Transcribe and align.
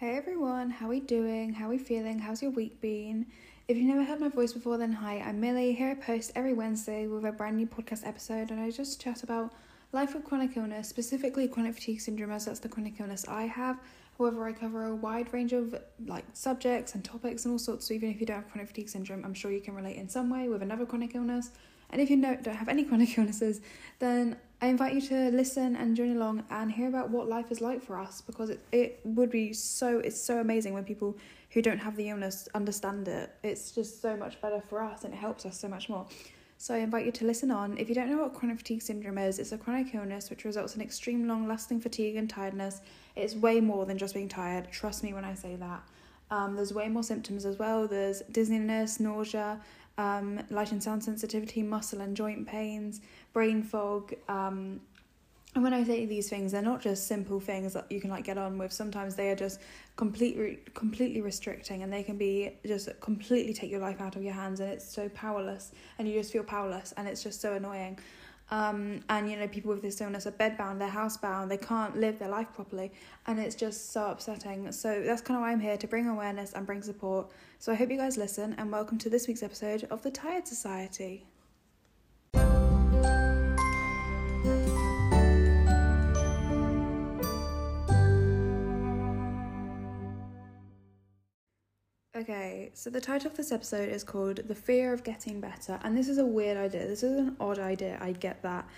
Hey 0.00 0.16
everyone, 0.16 0.70
how 0.70 0.86
are 0.86 0.88
we 0.88 1.00
doing? 1.00 1.52
How 1.52 1.66
are 1.66 1.68
we 1.68 1.76
feeling? 1.76 2.20
How's 2.20 2.40
your 2.40 2.52
week 2.52 2.80
been? 2.80 3.26
If 3.68 3.76
you've 3.76 3.84
never 3.84 4.02
heard 4.02 4.18
my 4.18 4.30
voice 4.30 4.54
before, 4.54 4.78
then 4.78 4.92
hi, 4.92 5.18
I'm 5.18 5.38
Millie. 5.42 5.74
Here 5.74 5.90
I 5.90 5.94
post 5.94 6.32
every 6.34 6.54
Wednesday 6.54 7.06
with 7.06 7.26
a 7.26 7.32
brand 7.32 7.58
new 7.58 7.66
podcast 7.66 8.06
episode, 8.06 8.50
and 8.50 8.58
I 8.58 8.70
just 8.70 8.98
chat 8.98 9.22
about 9.22 9.52
life 9.92 10.14
with 10.14 10.24
chronic 10.24 10.56
illness, 10.56 10.88
specifically 10.88 11.46
chronic 11.48 11.74
fatigue 11.74 12.00
syndrome, 12.00 12.30
as 12.30 12.46
that's 12.46 12.60
the 12.60 12.68
chronic 12.70 12.98
illness 12.98 13.28
I 13.28 13.42
have. 13.42 13.78
However, 14.16 14.46
I 14.46 14.52
cover 14.52 14.86
a 14.86 14.96
wide 14.96 15.34
range 15.34 15.52
of 15.52 15.78
like 16.06 16.24
subjects 16.32 16.94
and 16.94 17.04
topics 17.04 17.44
and 17.44 17.52
all 17.52 17.58
sorts. 17.58 17.86
So 17.86 17.92
even 17.92 18.08
if 18.08 18.20
you 18.20 18.26
don't 18.26 18.36
have 18.36 18.50
chronic 18.50 18.68
fatigue 18.68 18.88
syndrome, 18.88 19.22
I'm 19.22 19.34
sure 19.34 19.52
you 19.52 19.60
can 19.60 19.74
relate 19.74 19.96
in 19.96 20.08
some 20.08 20.30
way 20.30 20.48
with 20.48 20.62
another 20.62 20.86
chronic 20.86 21.14
illness. 21.14 21.50
And 21.90 22.00
if 22.00 22.08
you 22.08 22.22
don't, 22.22 22.42
don't 22.42 22.56
have 22.56 22.70
any 22.70 22.84
chronic 22.86 23.18
illnesses, 23.18 23.60
then 23.98 24.38
I 24.62 24.66
invite 24.66 24.92
you 24.92 25.00
to 25.00 25.30
listen 25.30 25.74
and 25.74 25.96
join 25.96 26.16
along 26.16 26.44
and 26.50 26.70
hear 26.70 26.88
about 26.88 27.08
what 27.08 27.28
life 27.28 27.50
is 27.50 27.62
like 27.62 27.82
for 27.82 27.98
us 27.98 28.20
because 28.20 28.50
it, 28.50 28.60
it 28.72 29.00
would 29.04 29.30
be 29.30 29.54
so 29.54 30.00
it's 30.00 30.20
so 30.20 30.38
amazing 30.38 30.74
when 30.74 30.84
people 30.84 31.16
who 31.50 31.62
don't 31.62 31.78
have 31.78 31.96
the 31.96 32.10
illness 32.10 32.46
understand 32.54 33.08
it. 33.08 33.34
It's 33.42 33.72
just 33.72 34.02
so 34.02 34.16
much 34.16 34.38
better 34.42 34.62
for 34.68 34.82
us 34.82 35.04
and 35.04 35.14
it 35.14 35.16
helps 35.16 35.46
us 35.46 35.58
so 35.58 35.66
much 35.66 35.88
more. 35.88 36.06
So 36.58 36.74
I 36.74 36.78
invite 36.78 37.06
you 37.06 37.12
to 37.12 37.24
listen 37.24 37.50
on. 37.50 37.78
If 37.78 37.88
you 37.88 37.94
don't 37.94 38.10
know 38.10 38.18
what 38.18 38.34
chronic 38.34 38.58
fatigue 38.58 38.82
syndrome 38.82 39.16
is, 39.16 39.38
it's 39.38 39.52
a 39.52 39.56
chronic 39.56 39.94
illness 39.94 40.28
which 40.28 40.44
results 40.44 40.76
in 40.76 40.82
extreme 40.82 41.26
long 41.26 41.48
lasting 41.48 41.80
fatigue 41.80 42.16
and 42.16 42.28
tiredness. 42.28 42.82
It's 43.16 43.34
way 43.34 43.62
more 43.62 43.86
than 43.86 43.96
just 43.96 44.12
being 44.12 44.28
tired. 44.28 44.70
Trust 44.70 45.02
me 45.02 45.14
when 45.14 45.24
I 45.24 45.32
say 45.32 45.56
that. 45.56 45.82
Um, 46.30 46.54
there's 46.54 46.74
way 46.74 46.88
more 46.88 47.02
symptoms 47.02 47.46
as 47.46 47.58
well. 47.58 47.88
There's 47.88 48.20
dizziness, 48.30 49.00
nausea, 49.00 49.58
um, 50.00 50.40
light 50.50 50.72
and 50.72 50.82
sound 50.82 51.02
sensitivity, 51.04 51.62
muscle 51.62 52.00
and 52.00 52.16
joint 52.16 52.46
pains, 52.46 53.00
brain 53.32 53.62
fog. 53.62 54.14
Um, 54.28 54.80
and 55.54 55.64
when 55.64 55.74
I 55.74 55.82
say 55.82 56.06
these 56.06 56.28
things, 56.28 56.52
they're 56.52 56.62
not 56.62 56.80
just 56.80 57.08
simple 57.08 57.40
things 57.40 57.72
that 57.72 57.90
you 57.90 58.00
can 58.00 58.08
like 58.08 58.24
get 58.24 58.38
on 58.38 58.56
with. 58.56 58.72
Sometimes 58.72 59.16
they 59.16 59.30
are 59.30 59.36
just 59.36 59.60
completely 59.96 60.60
completely 60.74 61.20
restricting, 61.22 61.82
and 61.82 61.92
they 61.92 62.04
can 62.04 62.16
be 62.16 62.52
just 62.64 62.88
completely 63.00 63.52
take 63.52 63.70
your 63.70 63.80
life 63.80 64.00
out 64.00 64.14
of 64.14 64.22
your 64.22 64.32
hands, 64.32 64.60
and 64.60 64.70
it's 64.70 64.88
so 64.88 65.08
powerless, 65.08 65.72
and 65.98 66.06
you 66.06 66.14
just 66.14 66.32
feel 66.32 66.44
powerless, 66.44 66.92
and 66.96 67.08
it's 67.08 67.22
just 67.22 67.40
so 67.40 67.54
annoying. 67.54 67.98
Um, 68.52 69.00
and 69.08 69.30
you 69.30 69.36
know, 69.36 69.48
people 69.48 69.72
with 69.72 69.82
this 69.82 70.00
illness 70.00 70.26
are 70.26 70.32
bedbound, 70.32 70.78
they're 70.78 70.88
housebound, 70.88 71.48
they 71.48 71.56
can't 71.56 71.96
live 71.96 72.20
their 72.20 72.28
life 72.28 72.48
properly, 72.54 72.92
and 73.26 73.40
it's 73.40 73.56
just 73.56 73.92
so 73.92 74.06
upsetting. 74.06 74.70
So 74.70 75.02
that's 75.04 75.20
kind 75.20 75.36
of 75.36 75.42
why 75.42 75.50
I'm 75.50 75.60
here 75.60 75.76
to 75.76 75.86
bring 75.88 76.06
awareness 76.08 76.52
and 76.52 76.64
bring 76.64 76.82
support. 76.82 77.30
So 77.58 77.72
I 77.72 77.74
hope 77.74 77.90
you 77.90 77.96
guys 77.96 78.16
listen, 78.16 78.54
and 78.56 78.70
welcome 78.70 78.98
to 78.98 79.10
this 79.10 79.26
week's 79.26 79.42
episode 79.42 79.88
of 79.90 80.02
the 80.02 80.12
Tired 80.12 80.46
Society. 80.46 81.26
Okay, 92.20 92.70
so 92.74 92.90
the 92.90 93.00
title 93.00 93.30
of 93.30 93.36
this 93.38 93.50
episode 93.50 93.88
is 93.88 94.04
called 94.04 94.46
The 94.46 94.54
Fear 94.54 94.92
of 94.92 95.02
Getting 95.02 95.40
Better, 95.40 95.80
and 95.82 95.96
this 95.96 96.06
is 96.06 96.18
a 96.18 96.26
weird 96.26 96.58
idea. 96.58 96.86
This 96.86 97.02
is 97.02 97.18
an 97.18 97.34
odd 97.40 97.58
idea, 97.58 97.96
I 97.98 98.12
get 98.12 98.42
that. 98.42 98.68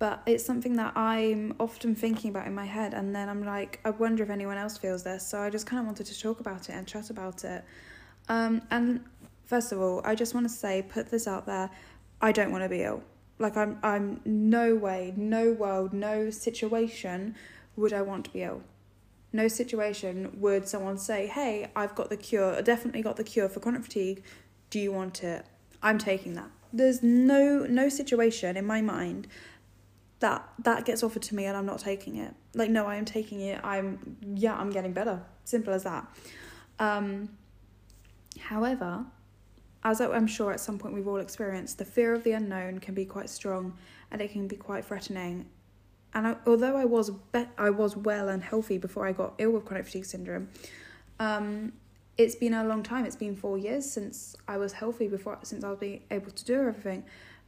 But 0.00 0.20
it's 0.26 0.44
something 0.44 0.74
that 0.74 0.96
I'm 0.96 1.54
often 1.60 1.94
thinking 1.94 2.30
about 2.30 2.48
in 2.48 2.56
my 2.56 2.64
head, 2.64 2.94
and 2.94 3.14
then 3.14 3.28
I'm 3.28 3.44
like, 3.44 3.78
I 3.84 3.90
wonder 3.90 4.24
if 4.24 4.30
anyone 4.30 4.58
else 4.58 4.76
feels 4.76 5.04
this. 5.04 5.24
So 5.24 5.38
I 5.38 5.48
just 5.48 5.64
kind 5.64 5.78
of 5.78 5.86
wanted 5.86 6.06
to 6.06 6.20
talk 6.20 6.40
about 6.40 6.68
it 6.70 6.72
and 6.72 6.88
chat 6.88 7.10
about 7.10 7.44
it. 7.44 7.64
Um, 8.28 8.62
and 8.72 9.04
first 9.44 9.70
of 9.70 9.80
all, 9.80 10.02
I 10.04 10.16
just 10.16 10.34
want 10.34 10.48
to 10.48 10.52
say, 10.52 10.82
put 10.82 11.08
this 11.08 11.28
out 11.28 11.46
there 11.46 11.70
I 12.20 12.32
don't 12.32 12.50
want 12.50 12.64
to 12.64 12.68
be 12.68 12.82
ill. 12.82 13.04
Like, 13.38 13.56
I'm, 13.56 13.78
I'm 13.84 14.20
no 14.24 14.74
way, 14.74 15.14
no 15.16 15.52
world, 15.52 15.92
no 15.92 16.30
situation 16.30 17.36
would 17.76 17.92
I 17.92 18.02
want 18.02 18.24
to 18.24 18.32
be 18.32 18.42
ill 18.42 18.60
no 19.32 19.48
situation 19.48 20.30
would 20.40 20.68
someone 20.68 20.98
say, 20.98 21.26
Hey, 21.26 21.70
I've 21.76 21.94
got 21.94 22.10
the 22.10 22.16
cure, 22.16 22.56
I 22.56 22.62
definitely 22.62 23.02
got 23.02 23.16
the 23.16 23.24
cure 23.24 23.48
for 23.48 23.60
chronic 23.60 23.82
fatigue. 23.82 24.22
Do 24.70 24.78
you 24.78 24.92
want 24.92 25.22
it? 25.22 25.46
I'm 25.82 25.98
taking 25.98 26.34
that. 26.34 26.50
There's 26.72 27.02
no 27.02 27.66
no 27.68 27.88
situation 27.88 28.56
in 28.56 28.66
my 28.66 28.82
mind 28.82 29.26
that 30.20 30.46
that 30.58 30.84
gets 30.84 31.02
offered 31.02 31.22
to 31.22 31.34
me 31.34 31.44
and 31.44 31.56
I'm 31.56 31.66
not 31.66 31.78
taking 31.78 32.16
it. 32.16 32.34
Like 32.54 32.70
no, 32.70 32.86
I 32.86 32.96
am 32.96 33.04
taking 33.04 33.40
it. 33.40 33.60
I'm 33.64 34.16
yeah, 34.34 34.54
I'm 34.56 34.70
getting 34.70 34.92
better. 34.92 35.22
Simple 35.44 35.72
as 35.72 35.84
that. 35.84 36.06
Um 36.78 37.30
however, 38.38 39.06
as 39.84 40.00
I'm 40.00 40.26
sure 40.26 40.52
at 40.52 40.60
some 40.60 40.78
point 40.78 40.94
we've 40.94 41.08
all 41.08 41.18
experienced, 41.18 41.78
the 41.78 41.84
fear 41.84 42.14
of 42.14 42.24
the 42.24 42.32
unknown 42.32 42.80
can 42.80 42.94
be 42.94 43.04
quite 43.04 43.30
strong 43.30 43.78
and 44.10 44.20
it 44.20 44.32
can 44.32 44.48
be 44.48 44.56
quite 44.56 44.84
threatening 44.84 45.46
and 46.14 46.26
I, 46.26 46.36
although 46.46 46.76
I 46.76 46.84
was 46.84 47.10
be- 47.10 47.48
I 47.56 47.70
was 47.70 47.96
well 47.96 48.28
and 48.28 48.42
healthy 48.42 48.78
before 48.78 49.06
I 49.06 49.12
got 49.12 49.34
ill 49.38 49.52
with 49.52 49.64
chronic 49.64 49.86
fatigue 49.86 50.06
syndrome, 50.06 50.48
um, 51.20 51.72
it's 52.16 52.34
been 52.34 52.54
a 52.54 52.64
long 52.64 52.82
time. 52.82 53.04
It's 53.04 53.16
been 53.16 53.36
four 53.36 53.58
years 53.58 53.90
since 53.90 54.36
I 54.46 54.56
was 54.56 54.72
healthy 54.72 55.08
before 55.08 55.38
since 55.42 55.64
I 55.64 55.70
was 55.70 55.78
being 55.78 56.02
able 56.10 56.30
to 56.30 56.44
do 56.44 56.54
everything, 56.54 57.04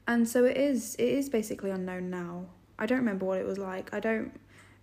and 0.07 0.29
so 0.29 0.45
it 0.45 0.57
is 0.57 0.95
it 0.97 1.09
is 1.09 1.29
basically 1.29 1.71
unknown 1.71 2.11
now. 2.11 2.47
I 2.79 2.87
don't 2.87 2.99
remember 2.99 3.27
what 3.27 3.39
it 3.39 3.47
was 3.47 3.59
like. 3.59 3.93
I 3.93 4.01
don't, 4.01 4.33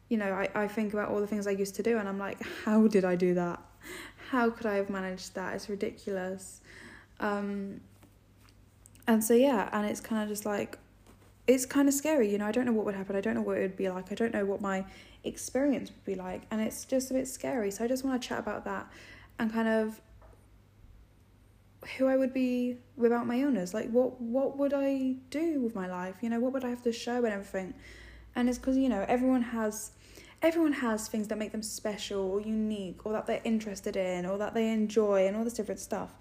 you 0.10 0.18
know, 0.18 0.32
I, 0.32 0.50
I 0.54 0.68
think 0.68 0.94
about 0.94 1.10
all 1.10 1.20
the 1.20 1.26
things 1.26 1.48
I 1.48 1.52
used 1.52 1.76
to 1.76 1.84
do, 1.84 1.98
and 1.98 2.08
I'm 2.08 2.20
like, 2.20 2.42
how 2.64 2.88
did 2.88 3.04
I 3.06 3.16
do 3.16 3.34
that? 3.34 3.60
How 4.30 4.50
could 4.50 4.66
I 4.66 4.76
have 4.76 4.90
managed 4.90 5.34
that? 5.36 5.56
It's 5.56 5.70
ridiculous. 5.70 6.62
Um, 7.20 7.82
and 9.08 9.24
so 9.24 9.34
yeah, 9.34 9.70
and 9.72 9.86
it's 9.88 10.02
kind 10.02 10.22
of 10.22 10.30
just 10.30 10.46
like 10.46 10.78
it's 11.48 11.66
kind 11.66 11.88
of 11.88 11.94
scary, 11.94 12.30
you 12.30 12.38
know. 12.38 12.46
I 12.46 12.52
don't 12.52 12.66
know 12.66 12.74
what 12.74 12.86
would 12.86 12.96
happen. 12.96 13.16
I 13.16 13.22
don't 13.22 13.34
know 13.34 13.42
what 13.42 13.58
it 13.58 13.62
would 13.62 13.78
be 13.78 13.90
like. 13.90 14.12
I 14.12 14.16
don't 14.16 14.34
know 14.34 14.46
what 14.46 14.62
my 14.62 14.86
experience 15.24 15.90
would 15.90 16.06
be 16.06 16.16
like, 16.16 16.44
and 16.52 16.62
it's 16.62 16.86
just 16.86 17.10
a 17.10 17.14
bit 17.14 17.28
scary. 17.28 17.72
So 17.72 17.84
I 17.84 17.88
just 17.88 18.04
want 18.04 18.22
to 18.22 18.28
chat 18.28 18.40
about 18.40 18.66
that 18.66 18.88
and 19.40 19.52
kind 19.52 19.68
of 19.68 20.02
who 21.98 22.08
I 22.08 22.18
would 22.18 22.34
be 22.34 22.78
without 22.98 23.26
my 23.28 23.40
illness. 23.40 23.74
Like 23.74 23.90
what 23.90 24.20
what 24.20 24.58
would 24.58 24.74
I 24.74 25.16
do 25.30 25.62
with 25.62 25.74
my 25.74 25.88
life? 25.88 26.16
You 26.22 26.30
know, 26.30 26.40
what 26.40 26.52
would 26.54 26.66
I 26.66 26.70
have 26.70 26.82
to 26.84 26.92
show 26.92 27.18
and 27.18 27.28
everything? 27.34 27.74
And 28.36 28.50
it's 28.50 28.58
because 28.58 28.78
you 28.78 28.90
know 28.90 29.06
everyone 29.08 29.42
has 29.42 29.92
everyone 30.42 30.74
has 30.74 31.08
things 31.08 31.30
that 31.30 31.38
make 31.38 31.52
them 31.52 31.64
special 31.64 32.30
or 32.30 32.42
unique 32.42 33.06
or 33.06 33.14
that 33.14 33.26
they're 33.26 33.42
interested 33.44 33.96
in 33.96 34.26
or 34.26 34.38
that 34.38 34.54
they 34.54 34.72
enjoy 34.72 35.26
and 35.26 35.36
all 35.36 35.44
this 35.44 35.54
different 35.54 35.80
stuff. 35.80 36.14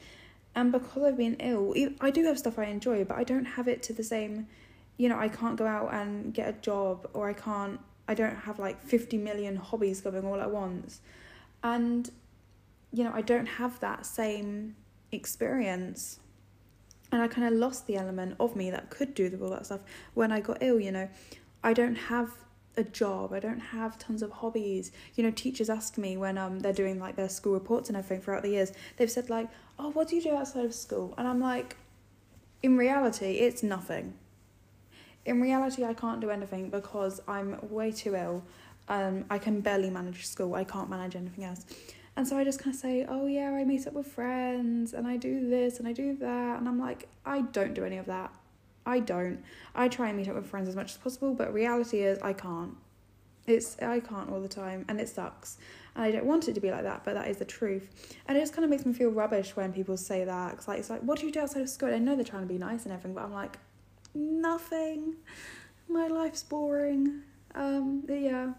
And 0.54 0.72
because 0.72 1.03
I've 1.03 1.19
been 1.19 1.34
ill, 1.34 1.75
I 2.00 2.10
do 2.10 2.25
have 2.25 2.38
stuff 2.38 2.58
I 2.58 2.64
enjoy, 2.64 3.04
but 3.04 3.19
I 3.19 3.25
don't 3.25 3.44
have 3.44 3.69
it 3.69 3.82
to 3.84 3.93
the 3.93 4.04
same 4.04 4.47
you 4.96 5.08
know, 5.08 5.18
I 5.18 5.28
can't 5.28 5.56
go 5.56 5.66
out 5.66 5.92
and 5.92 6.32
get 6.32 6.48
a 6.48 6.52
job 6.52 7.08
or 7.12 7.28
I 7.28 7.34
can't, 7.34 7.80
I 8.08 8.14
don't 8.14 8.36
have 8.36 8.58
like 8.58 8.80
50 8.82 9.18
million 9.18 9.56
hobbies 9.56 10.00
going 10.00 10.24
all 10.24 10.40
at 10.40 10.50
once. 10.50 11.00
And, 11.62 12.10
you 12.92 13.04
know, 13.04 13.12
I 13.14 13.20
don't 13.20 13.46
have 13.46 13.78
that 13.80 14.06
same 14.06 14.76
experience. 15.12 16.20
And 17.12 17.22
I 17.22 17.28
kind 17.28 17.46
of 17.46 17.54
lost 17.54 17.86
the 17.86 17.96
element 17.96 18.36
of 18.40 18.56
me 18.56 18.70
that 18.70 18.90
could 18.90 19.14
do 19.14 19.38
all 19.42 19.50
that 19.50 19.66
stuff 19.66 19.80
when 20.14 20.32
I 20.32 20.40
got 20.40 20.58
ill, 20.60 20.80
you 20.80 20.92
know. 20.92 21.08
I 21.62 21.72
don't 21.72 21.96
have 21.96 22.30
a 22.76 22.84
job. 22.84 23.32
I 23.32 23.40
don't 23.40 23.60
have 23.60 23.98
tons 23.98 24.22
of 24.22 24.30
hobbies. 24.30 24.92
You 25.14 25.24
know, 25.24 25.30
teachers 25.30 25.70
ask 25.70 25.98
me 25.98 26.16
when 26.16 26.36
um 26.36 26.60
they're 26.60 26.72
doing 26.72 26.98
like 26.98 27.16
their 27.16 27.28
school 27.28 27.54
reports 27.54 27.88
and 27.88 27.96
everything 27.96 28.22
throughout 28.22 28.42
the 28.42 28.50
years. 28.50 28.72
They've 28.96 29.10
said 29.10 29.30
like, 29.30 29.48
"Oh, 29.78 29.90
what 29.90 30.08
do 30.08 30.16
you 30.16 30.22
do 30.22 30.34
outside 30.36 30.64
of 30.64 30.74
school?" 30.74 31.14
And 31.16 31.26
I'm 31.26 31.40
like, 31.40 31.76
in 32.62 32.76
reality, 32.76 33.38
it's 33.38 33.62
nothing 33.62 34.14
in 35.26 35.41
reality, 35.41 35.84
I 35.84 35.92
can't 35.92 36.20
do 36.20 36.31
anything 36.31 36.70
because 36.70 37.20
I'm 37.28 37.59
way 37.69 37.91
too 37.91 38.14
ill. 38.14 38.42
Um, 38.88 39.25
I 39.28 39.38
can 39.38 39.60
barely 39.60 39.91
manage 39.91 40.26
school. 40.26 40.54
I 40.54 40.64
can't 40.64 40.88
manage 40.88 41.16
anything 41.16 41.44
else. 41.44 41.66
And 42.16 42.26
so 42.26 42.38
I 42.38 42.44
just 42.44 42.60
kind 42.60 42.75
of 42.75 42.81
say, 42.81 43.04
oh 43.09 43.26
yeah, 43.26 43.50
I 43.50 43.64
meet 43.64 43.87
up 43.87 43.92
with 43.92 44.06
friends 44.06 44.94
and 44.94 45.06
I 45.06 45.16
do 45.16 45.50
this 45.50 45.78
and 45.78 45.87
I 45.87 45.92
do 45.92 46.16
that. 46.16 46.59
And 46.59 46.69
I'm 46.69 46.78
like, 46.78 47.09
I 47.26 47.42
don't 47.42 47.75
do 47.75 47.84
any 47.84 47.98
of 47.98 48.06
that. 48.06 48.32
I 48.87 49.00
don't. 49.00 49.42
I 49.75 49.88
try 49.88 50.09
and 50.09 50.16
meet 50.16 50.28
up 50.28 50.37
with 50.37 50.47
friends 50.47 50.69
as 50.69 50.76
much 50.76 50.92
as 50.92 50.97
possible, 50.97 51.34
but 51.34 51.53
reality 51.53 52.00
is 52.00 52.19
I 52.20 52.32
can't. 52.32 52.75
It's 53.47 53.76
I 53.82 54.00
can't 54.00 54.31
all 54.31 54.41
the 54.41 54.48
time 54.48 54.84
and 54.88 55.00
it 55.00 55.08
sucks. 55.08 55.58
And 55.94 56.04
I 56.04 56.12
don't 56.12 56.25
want 56.25 56.48
it 56.48 56.54
to 56.54 56.60
be 56.60 56.70
like 56.70 56.84
that, 56.84 57.03
but 57.04 57.14
that 57.14 57.28
is 57.28 57.38
the 57.38 57.44
truth. 57.44 58.17
And 58.28 58.38
it 58.38 58.40
just 58.40 58.52
kind 58.55 58.64
of 58.64 58.70
makes 58.70 58.87
me 58.87 58.93
feel 58.93 59.11
rubbish 59.11 59.56
when 59.56 59.73
people 59.73 59.96
say 59.96 60.25
that. 60.25 60.56
Cause 60.56 60.69
like 60.69 60.78
it's 60.78 60.88
like, 60.88 61.00
what 61.00 61.19
do 61.19 61.26
you 61.26 61.32
do 61.32 61.40
outside 61.40 61.62
of 61.62 61.69
school? 61.69 61.93
I 61.93 61.99
know 61.99 62.14
they're 62.14 62.25
trying 62.25 62.43
to 62.43 62.49
be 62.49 62.58
nice 62.58 62.84
and 62.84 62.93
everything, 62.93 63.14
but 63.14 63.25
I'm 63.25 63.32
like, 63.32 63.58
nothing. 64.16 65.16
My 65.88 66.08
life's 66.08 66.42
boring. 66.42 67.22
Um, 67.54 68.04
yeah. 68.08 68.52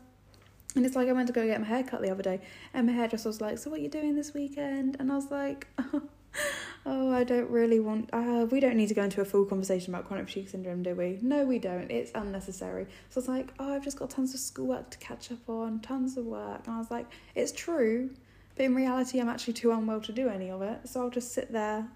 And 0.75 0.85
it's 0.85 0.95
like 0.95 1.09
I 1.09 1.11
went 1.11 1.27
to 1.27 1.33
go 1.33 1.45
get 1.45 1.59
my 1.59 1.67
hair 1.67 1.83
cut 1.83 2.01
the 2.01 2.11
other 2.11 2.23
day, 2.23 2.39
and 2.73 2.85
my 2.87 2.93
hairdresser 2.93 3.29
was 3.29 3.41
like, 3.41 3.57
"So 3.57 3.71
what 3.71 3.79
are 3.79 3.83
you 3.83 3.89
doing 3.89 4.15
this 4.15 4.33
weekend?" 4.33 4.95
And 4.99 5.11
I 5.11 5.15
was 5.15 5.31
like, 5.31 5.67
"Oh, 6.85 7.11
I 7.11 7.23
don't 7.23 7.49
really 7.49 7.79
want. 7.79 8.11
Uh, 8.13 8.45
we 8.51 8.59
don't 8.59 8.75
need 8.75 8.87
to 8.89 8.93
go 8.93 9.03
into 9.03 9.21
a 9.21 9.25
full 9.25 9.45
conversation 9.45 9.93
about 9.93 10.07
chronic 10.07 10.27
fatigue 10.27 10.49
syndrome, 10.49 10.83
do 10.83 10.93
we? 10.93 11.17
No, 11.21 11.45
we 11.45 11.57
don't. 11.57 11.89
It's 11.89 12.11
unnecessary." 12.13 12.85
So 13.09 13.19
I 13.19 13.21
was 13.21 13.27
like, 13.27 13.53
"Oh, 13.57 13.73
I've 13.73 13.83
just 13.83 13.97
got 13.97 14.11
tons 14.11 14.35
of 14.35 14.39
schoolwork 14.39 14.91
to 14.91 14.97
catch 14.99 15.31
up 15.31 15.49
on, 15.49 15.79
tons 15.79 16.15
of 16.15 16.25
work." 16.25 16.67
And 16.67 16.75
I 16.75 16.77
was 16.77 16.91
like, 16.91 17.07
"It's 17.33 17.51
true, 17.51 18.11
but 18.55 18.65
in 18.65 18.75
reality, 18.75 19.19
I'm 19.19 19.29
actually 19.29 19.53
too 19.53 19.71
unwell 19.71 20.01
to 20.01 20.11
do 20.11 20.29
any 20.29 20.51
of 20.51 20.61
it. 20.61 20.87
So 20.87 21.01
I'll 21.01 21.09
just 21.09 21.33
sit 21.33 21.51
there 21.51 21.87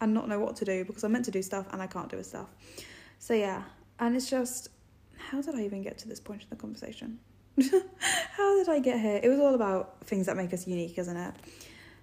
and 0.00 0.14
not 0.14 0.28
know 0.28 0.38
what 0.38 0.56
to 0.56 0.64
do 0.64 0.84
because 0.84 1.04
I'm 1.04 1.12
meant 1.12 1.24
to 1.26 1.30
do 1.30 1.42
stuff 1.42 1.66
and 1.72 1.82
I 1.82 1.86
can't 1.86 2.08
do 2.08 2.22
stuff. 2.22 2.48
So 3.18 3.34
yeah, 3.34 3.62
and 3.98 4.16
it's 4.16 4.30
just 4.30 4.68
how 5.16 5.42
did 5.42 5.54
I 5.54 5.62
even 5.62 5.82
get 5.82 5.98
to 5.98 6.08
this 6.08 6.20
point 6.20 6.42
in 6.42 6.48
the 6.50 6.56
conversation? 6.56 7.18
How 8.36 8.56
did 8.56 8.68
I 8.68 8.78
get 8.78 9.00
here? 9.00 9.20
It 9.22 9.28
was 9.28 9.40
all 9.40 9.54
about 9.54 10.04
things 10.04 10.26
that 10.26 10.36
make 10.36 10.52
us 10.52 10.66
unique, 10.66 10.96
isn't 10.96 11.16
it? 11.16 11.34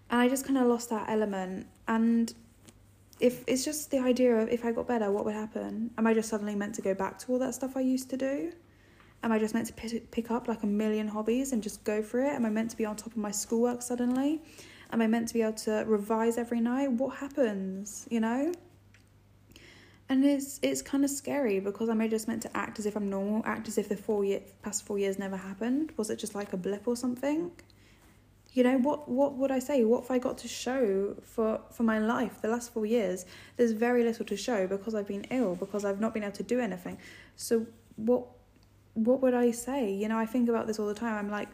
And 0.09 0.21
I 0.21 0.27
just 0.27 0.45
kind 0.45 0.57
of 0.57 0.67
lost 0.67 0.89
that 0.89 1.09
element. 1.09 1.67
And 1.87 2.33
if 3.19 3.43
it's 3.47 3.63
just 3.63 3.89
the 3.91 3.99
idea 3.99 4.35
of 4.35 4.49
if 4.49 4.65
I 4.65 4.71
got 4.71 4.87
better, 4.87 5.11
what 5.11 5.25
would 5.25 5.33
happen? 5.33 5.91
Am 5.97 6.05
I 6.05 6.13
just 6.13 6.29
suddenly 6.29 6.55
meant 6.55 6.75
to 6.75 6.81
go 6.81 6.93
back 6.93 7.17
to 7.19 7.31
all 7.31 7.39
that 7.39 7.55
stuff 7.55 7.77
I 7.77 7.79
used 7.79 8.09
to 8.09 8.17
do? 8.17 8.51
Am 9.23 9.31
I 9.31 9.39
just 9.39 9.53
meant 9.53 9.67
to 9.67 9.73
pick, 9.73 10.11
pick 10.11 10.29
up 10.29 10.47
like 10.47 10.63
a 10.63 10.67
million 10.67 11.07
hobbies 11.07 11.53
and 11.53 11.63
just 11.63 11.83
go 11.83 12.01
for 12.03 12.19
it? 12.19 12.33
Am 12.33 12.45
I 12.45 12.49
meant 12.49 12.69
to 12.71 12.77
be 12.77 12.85
on 12.85 12.95
top 12.95 13.13
of 13.13 13.17
my 13.17 13.31
schoolwork 13.31 13.81
suddenly? 13.81 14.41
Am 14.91 15.01
I 15.01 15.07
meant 15.07 15.27
to 15.29 15.33
be 15.33 15.41
able 15.41 15.53
to 15.53 15.83
revise 15.85 16.37
every 16.37 16.61
night? 16.61 16.91
What 16.91 17.17
happens, 17.17 18.07
you 18.09 18.19
know? 18.19 18.53
And 20.07 20.23
it's 20.23 20.59
it's 20.61 20.81
kind 20.81 21.03
of 21.03 21.09
scary 21.09 21.59
because 21.59 21.89
am 21.89 21.99
I 21.99 22.07
just 22.07 22.27
meant 22.27 22.43
to 22.43 22.55
act 22.55 22.77
as 22.77 22.85
if 22.85 22.95
I'm 22.95 23.09
normal, 23.09 23.41
act 23.45 23.67
as 23.67 23.77
if 23.77 23.89
the 23.89 23.97
four 23.97 24.23
year 24.23 24.41
past 24.61 24.85
four 24.85 24.99
years 24.99 25.17
never 25.17 25.35
happened? 25.35 25.93
Was 25.97 26.09
it 26.09 26.19
just 26.19 26.35
like 26.35 26.53
a 26.53 26.57
blip 26.57 26.87
or 26.87 26.95
something? 26.95 27.51
You 28.53 28.63
know 28.63 28.77
what? 28.77 29.09
What 29.09 29.33
would 29.33 29.51
I 29.51 29.59
say? 29.59 29.83
What 29.83 30.03
have 30.03 30.11
I 30.11 30.19
got 30.19 30.37
to 30.39 30.47
show 30.47 31.15
for 31.23 31.59
for 31.71 31.83
my 31.83 31.97
life? 31.97 32.41
The 32.41 32.49
last 32.49 32.71
four 32.71 32.85
years, 32.85 33.25
there's 33.57 33.71
very 33.71 34.03
little 34.03 34.25
to 34.25 34.37
show 34.37 34.67
because 34.67 34.93
I've 34.93 35.07
been 35.07 35.25
ill, 35.31 35.55
because 35.55 35.83
I've 35.83 35.99
not 35.99 36.13
been 36.13 36.23
able 36.23 36.33
to 36.33 36.43
do 36.43 36.59
anything. 36.59 36.99
So 37.35 37.65
what 37.95 38.27
what 38.93 39.21
would 39.21 39.33
I 39.33 39.51
say? 39.51 39.91
You 39.91 40.07
know, 40.07 40.17
I 40.17 40.25
think 40.25 40.49
about 40.49 40.67
this 40.67 40.79
all 40.79 40.87
the 40.87 40.93
time. 40.93 41.15
I'm 41.15 41.31
like, 41.31 41.49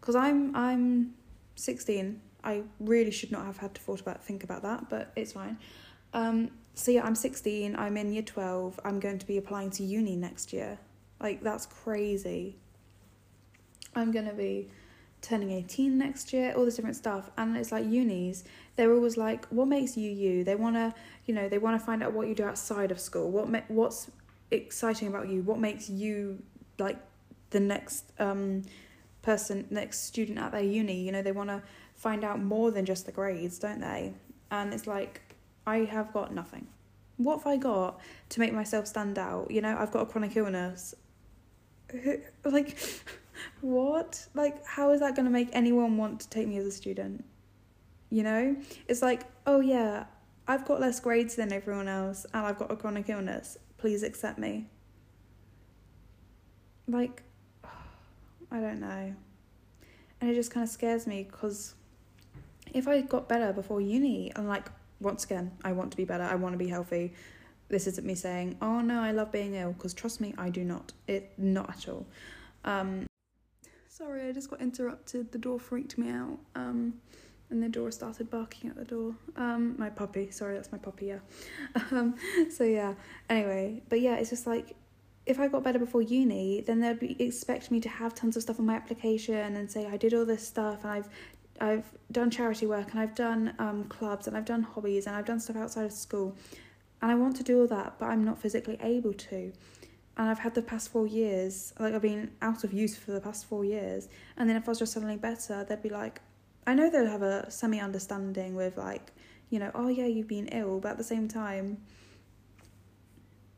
because 0.00 0.16
I'm 0.16 0.56
I'm 0.56 1.14
16. 1.56 2.20
I 2.44 2.62
really 2.78 3.10
should 3.10 3.32
not 3.32 3.44
have 3.46 3.58
had 3.58 3.74
to 3.74 3.80
thought 3.80 4.00
about 4.00 4.24
think 4.24 4.44
about 4.44 4.62
that, 4.62 4.88
but 4.88 5.12
it's 5.16 5.32
fine. 5.32 5.58
Um, 6.12 6.50
so 6.74 6.90
yeah, 6.90 7.04
I'm 7.04 7.14
16, 7.14 7.76
I'm 7.76 7.96
in 7.96 8.12
year 8.12 8.22
12, 8.22 8.80
I'm 8.84 9.00
going 9.00 9.18
to 9.18 9.26
be 9.26 9.38
applying 9.38 9.70
to 9.70 9.82
uni 9.82 10.16
next 10.16 10.52
year. 10.52 10.78
Like, 11.20 11.42
that's 11.42 11.66
crazy. 11.66 12.56
I'm 13.94 14.12
to 14.26 14.32
be 14.32 14.70
turning 15.22 15.50
18 15.50 15.98
next 15.98 16.32
year, 16.32 16.54
all 16.56 16.64
this 16.64 16.76
different 16.76 16.96
stuff. 16.96 17.30
And 17.36 17.56
it's 17.56 17.72
like 17.72 17.84
unis, 17.84 18.44
they're 18.76 18.92
always 18.92 19.16
like, 19.16 19.46
what 19.48 19.68
makes 19.68 19.96
you 19.96 20.10
you? 20.10 20.44
They 20.44 20.54
want 20.54 20.76
to, 20.76 20.94
you 21.26 21.34
know, 21.34 21.48
they 21.48 21.58
want 21.58 21.78
to 21.78 21.84
find 21.84 22.02
out 22.02 22.12
what 22.12 22.28
you 22.28 22.34
do 22.34 22.44
outside 22.44 22.90
of 22.90 22.98
school. 22.98 23.30
What 23.30 23.48
ma- 23.48 23.60
what's 23.68 24.10
exciting 24.50 25.08
about 25.08 25.28
you? 25.28 25.42
What 25.42 25.58
makes 25.58 25.90
you 25.90 26.42
like 26.78 26.98
the 27.50 27.60
next 27.60 28.12
um 28.18 28.62
person, 29.22 29.66
next 29.70 30.04
student 30.04 30.38
at 30.38 30.52
their 30.52 30.62
uni? 30.62 31.00
You 31.00 31.12
know, 31.12 31.22
they 31.22 31.32
want 31.32 31.50
to 31.50 31.62
find 31.94 32.24
out 32.24 32.42
more 32.42 32.70
than 32.70 32.86
just 32.86 33.06
the 33.06 33.12
grades, 33.12 33.58
don't 33.58 33.80
they? 33.80 34.14
And 34.50 34.72
it's 34.72 34.86
like 34.86 35.20
I 35.66 35.78
have 35.78 36.12
got 36.12 36.34
nothing. 36.34 36.66
What 37.16 37.38
have 37.38 37.46
I 37.46 37.56
got 37.56 38.00
to 38.30 38.40
make 38.40 38.52
myself 38.52 38.86
stand 38.86 39.18
out? 39.18 39.50
You 39.50 39.60
know, 39.60 39.76
I've 39.78 39.90
got 39.90 40.02
a 40.02 40.06
chronic 40.06 40.36
illness. 40.36 40.94
Like, 42.44 42.78
what? 43.60 44.26
Like, 44.34 44.64
how 44.64 44.92
is 44.92 45.00
that 45.00 45.16
going 45.16 45.26
to 45.26 45.30
make 45.30 45.48
anyone 45.52 45.96
want 45.96 46.20
to 46.20 46.28
take 46.28 46.46
me 46.46 46.56
as 46.56 46.66
a 46.66 46.70
student? 46.70 47.24
You 48.10 48.22
know? 48.22 48.56
It's 48.88 49.02
like, 49.02 49.22
oh 49.46 49.60
yeah, 49.60 50.04
I've 50.46 50.64
got 50.64 50.80
less 50.80 51.00
grades 51.00 51.36
than 51.36 51.52
everyone 51.52 51.88
else 51.88 52.26
and 52.32 52.46
I've 52.46 52.58
got 52.58 52.70
a 52.70 52.76
chronic 52.76 53.08
illness. 53.08 53.58
Please 53.76 54.02
accept 54.02 54.38
me. 54.38 54.68
Like, 56.88 57.22
I 58.50 58.60
don't 58.60 58.80
know. 58.80 59.14
And 60.20 60.30
it 60.30 60.34
just 60.34 60.50
kind 60.50 60.64
of 60.64 60.70
scares 60.70 61.06
me 61.06 61.26
because 61.30 61.74
if 62.72 62.86
I 62.86 63.00
got 63.00 63.28
better 63.28 63.52
before 63.52 63.80
uni, 63.80 64.32
I'm 64.36 64.46
like, 64.46 64.68
once 65.00 65.24
again, 65.24 65.50
I 65.64 65.72
want 65.72 65.90
to 65.92 65.96
be 65.96 66.04
better. 66.04 66.24
I 66.24 66.34
want 66.34 66.52
to 66.52 66.58
be 66.58 66.68
healthy. 66.68 67.14
This 67.68 67.86
isn't 67.86 68.06
me 68.06 68.14
saying, 68.14 68.56
"Oh 68.60 68.80
no, 68.80 69.00
I 69.00 69.12
love 69.12 69.30
being 69.30 69.54
ill," 69.54 69.72
because 69.72 69.94
trust 69.94 70.20
me, 70.20 70.34
I 70.36 70.50
do 70.50 70.64
not. 70.64 70.92
It 71.06 71.32
not 71.38 71.70
at 71.70 71.88
all. 71.88 72.06
Um, 72.64 73.06
sorry, 73.88 74.28
I 74.28 74.32
just 74.32 74.50
got 74.50 74.60
interrupted. 74.60 75.32
The 75.32 75.38
door 75.38 75.58
freaked 75.60 75.96
me 75.96 76.10
out. 76.10 76.38
Um, 76.54 76.94
and 77.50 77.62
the 77.62 77.68
door 77.68 77.90
started 77.90 78.30
barking 78.30 78.70
at 78.70 78.76
the 78.76 78.84
door. 78.84 79.14
Um, 79.36 79.74
my 79.78 79.90
puppy. 79.90 80.30
Sorry, 80.30 80.54
that's 80.54 80.72
my 80.72 80.78
puppy. 80.78 81.06
Yeah. 81.06 81.18
Um, 81.92 82.14
so 82.50 82.64
yeah. 82.64 82.94
Anyway, 83.28 83.82
but 83.88 84.00
yeah, 84.00 84.16
it's 84.16 84.30
just 84.30 84.46
like 84.46 84.74
if 85.30 85.40
I 85.40 85.48
got 85.48 85.62
better 85.62 85.78
before 85.78 86.02
uni, 86.02 86.60
then 86.60 86.80
they'd 86.80 86.98
be 86.98 87.16
expect 87.22 87.70
me 87.70 87.80
to 87.80 87.88
have 87.88 88.14
tons 88.14 88.36
of 88.36 88.42
stuff 88.42 88.58
on 88.58 88.66
my 88.66 88.74
application 88.74 89.56
and 89.56 89.70
say 89.70 89.86
I 89.86 89.96
did 89.96 90.12
all 90.12 90.24
this 90.24 90.46
stuff 90.46 90.84
and 90.84 90.92
I've 90.92 91.08
I've 91.60 91.84
done 92.10 92.30
charity 92.30 92.66
work 92.66 92.90
and 92.90 93.00
I've 93.00 93.14
done 93.14 93.54
um, 93.58 93.84
clubs 93.84 94.26
and 94.26 94.36
I've 94.36 94.46
done 94.46 94.62
hobbies 94.62 95.06
and 95.06 95.14
I've 95.14 95.26
done 95.26 95.40
stuff 95.40 95.56
outside 95.56 95.84
of 95.84 95.92
school. 95.92 96.34
And 97.02 97.10
I 97.10 97.14
want 97.14 97.36
to 97.36 97.42
do 97.42 97.60
all 97.60 97.66
that, 97.66 97.98
but 97.98 98.06
I'm 98.06 98.24
not 98.24 98.38
physically 98.38 98.78
able 98.82 99.12
to. 99.12 99.52
And 100.16 100.28
I've 100.28 100.38
had 100.38 100.54
the 100.54 100.62
past 100.62 100.90
four 100.90 101.06
years, 101.06 101.72
like 101.78 101.94
I've 101.94 102.02
been 102.02 102.30
out 102.42 102.64
of 102.64 102.72
use 102.72 102.96
for 102.96 103.12
the 103.12 103.20
past 103.20 103.46
four 103.46 103.64
years. 103.64 104.08
And 104.36 104.48
then 104.48 104.56
if 104.56 104.68
I 104.68 104.70
was 104.70 104.78
just 104.78 104.92
suddenly 104.92 105.16
better, 105.16 105.64
they'd 105.68 105.82
be 105.82 105.88
like, 105.88 106.20
I 106.66 106.74
know 106.74 106.90
they'd 106.90 107.06
have 107.06 107.22
a 107.22 107.50
semi 107.50 107.80
understanding 107.80 108.54
with 108.54 108.76
like, 108.76 109.12
you 109.50 109.58
know, 109.58 109.70
oh 109.74 109.88
yeah, 109.88 110.06
you've 110.06 110.28
been 110.28 110.48
ill, 110.48 110.78
but 110.80 110.92
at 110.92 110.98
the 110.98 111.04
same 111.04 111.28
time, 111.28 111.78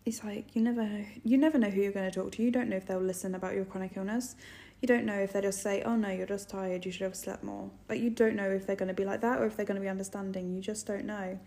it's 0.05 0.25
like 0.25 0.57
you 0.57 0.63
never 0.63 1.07
you 1.23 1.39
never 1.39 1.59
know 1.59 1.71
who 1.71 1.81
you're 1.81 1.93
going 1.93 2.11
to 2.11 2.21
talk 2.21 2.33
to. 2.33 2.43
You 2.43 2.51
don't 2.51 2.69
know 2.69 2.77
if 2.77 2.87
they'll 2.87 3.01
listen 3.01 3.35
about 3.35 3.55
your 3.55 3.65
chronic 3.65 3.93
illness. 3.97 4.35
You 4.81 4.89
don't 4.89 5.05
know 5.05 5.19
if 5.19 5.33
they 5.33 5.41
just 5.41 5.63
say, 5.63 5.83
"Oh 5.83 5.95
no, 5.95 6.09
you're 6.11 6.27
just 6.27 6.49
tired. 6.49 6.85
You 6.85 6.91
should 6.91 7.03
have 7.03 7.17
slept 7.17 7.45
more." 7.45 7.71
But 7.87 8.01
you 8.01 8.11
don't 8.11 8.35
know 8.35 8.51
if 8.51 8.67
they're 8.67 8.77
going 8.77 8.89
to 8.89 8.95
be 8.95 9.05
like 9.05 9.21
that 9.21 9.41
or 9.41 9.47
if 9.47 9.57
they're 9.57 9.67
going 9.67 9.77
to 9.77 9.83
be 9.83 9.89
understanding. 9.89 10.55
You 10.55 10.61
just 10.61 10.87
don't 10.87 11.05
know. 11.05 11.39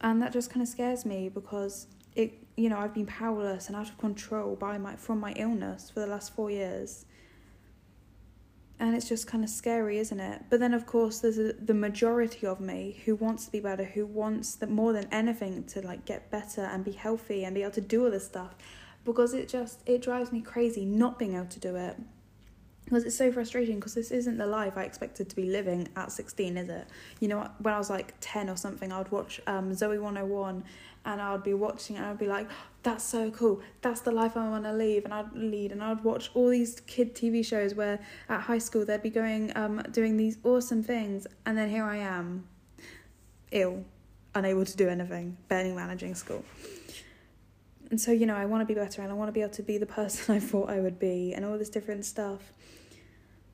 And 0.00 0.22
that 0.22 0.32
just 0.32 0.50
kind 0.50 0.62
of 0.62 0.68
scares 0.68 1.04
me 1.04 1.28
because 1.28 1.86
it, 2.16 2.32
you 2.56 2.68
know, 2.68 2.78
I've 2.78 2.94
been 2.94 3.06
powerless 3.06 3.68
and 3.68 3.76
out 3.76 3.88
of 3.88 3.98
control 3.98 4.56
by 4.56 4.78
my 4.78 4.96
from 4.96 5.20
my 5.20 5.32
illness 5.32 5.90
for 5.90 6.00
the 6.00 6.06
last 6.06 6.34
4 6.34 6.50
years. 6.50 7.04
And 8.82 8.96
it's 8.96 9.08
just 9.08 9.28
kind 9.28 9.44
of 9.44 9.50
scary, 9.50 9.98
isn't 9.98 10.18
it? 10.18 10.42
But 10.50 10.58
then 10.58 10.74
of 10.74 10.86
course 10.86 11.20
there's 11.20 11.38
a, 11.38 11.52
the 11.52 11.72
majority 11.72 12.44
of 12.44 12.58
me 12.58 13.00
who 13.04 13.14
wants 13.14 13.44
to 13.44 13.52
be 13.52 13.60
better, 13.60 13.84
who 13.84 14.04
wants 14.04 14.56
that 14.56 14.70
more 14.70 14.92
than 14.92 15.06
anything 15.12 15.62
to 15.66 15.82
like 15.82 16.04
get 16.04 16.32
better 16.32 16.62
and 16.62 16.84
be 16.84 16.90
healthy 16.90 17.44
and 17.44 17.54
be 17.54 17.62
able 17.62 17.70
to 17.74 17.80
do 17.80 18.04
all 18.04 18.10
this 18.10 18.26
stuff 18.26 18.56
because 19.04 19.34
it 19.34 19.48
just 19.48 19.78
it 19.86 20.02
drives 20.02 20.32
me 20.32 20.40
crazy 20.40 20.84
not 20.84 21.16
being 21.16 21.36
able 21.36 21.46
to 21.46 21.60
do 21.60 21.76
it 21.76 21.96
because 22.84 23.04
it's 23.04 23.16
so 23.16 23.30
frustrating 23.32 23.76
because 23.76 23.94
this 23.94 24.10
isn't 24.10 24.38
the 24.38 24.46
life 24.46 24.76
I 24.76 24.84
expected 24.84 25.28
to 25.30 25.36
be 25.36 25.44
living 25.44 25.88
at 25.96 26.12
16, 26.12 26.56
is 26.56 26.68
it? 26.68 26.86
You 27.20 27.28
know, 27.28 27.48
when 27.58 27.74
I 27.74 27.78
was 27.78 27.90
like 27.90 28.14
10 28.20 28.50
or 28.50 28.56
something, 28.56 28.92
I 28.92 28.98
would 28.98 29.10
watch 29.10 29.40
um, 29.46 29.70
Zoey 29.70 30.00
101 30.00 30.64
and 31.04 31.20
I 31.20 31.32
would 31.32 31.42
be 31.42 31.54
watching 31.54 31.96
and 31.96 32.04
I'd 32.04 32.18
be 32.18 32.26
like, 32.26 32.48
that's 32.82 33.04
so 33.04 33.30
cool. 33.30 33.60
That's 33.80 34.00
the 34.00 34.10
life 34.10 34.36
I 34.36 34.48
want 34.48 34.64
to 34.64 34.72
lead. 34.72 35.04
And 35.04 35.14
I'd 35.14 35.32
lead 35.32 35.72
and 35.72 35.82
I'd 35.82 36.02
watch 36.04 36.30
all 36.34 36.48
these 36.48 36.80
kid 36.80 37.14
TV 37.14 37.44
shows 37.44 37.74
where 37.74 37.98
at 38.28 38.40
high 38.40 38.58
school 38.58 38.84
they'd 38.84 39.02
be 39.02 39.10
going, 39.10 39.56
um, 39.56 39.82
doing 39.90 40.16
these 40.16 40.38
awesome 40.42 40.82
things. 40.82 41.26
And 41.46 41.56
then 41.56 41.70
here 41.70 41.84
I 41.84 41.96
am, 41.96 42.46
ill, 43.52 43.84
unable 44.34 44.64
to 44.64 44.76
do 44.76 44.88
anything, 44.88 45.36
barely 45.48 45.72
managing 45.72 46.14
school. 46.14 46.44
And 47.90 48.00
so, 48.00 48.10
you 48.10 48.26
know, 48.26 48.36
I 48.36 48.46
want 48.46 48.66
to 48.66 48.66
be 48.66 48.78
better 48.78 49.02
and 49.02 49.10
I 49.10 49.14
want 49.14 49.28
to 49.28 49.32
be 49.32 49.42
able 49.42 49.52
to 49.52 49.62
be 49.62 49.78
the 49.78 49.86
person 49.86 50.34
I 50.36 50.40
thought 50.40 50.70
I 50.70 50.80
would 50.80 50.98
be 50.98 51.34
and 51.34 51.44
all 51.44 51.58
this 51.58 51.68
different 51.68 52.04
stuff 52.04 52.52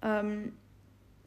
um, 0.03 0.53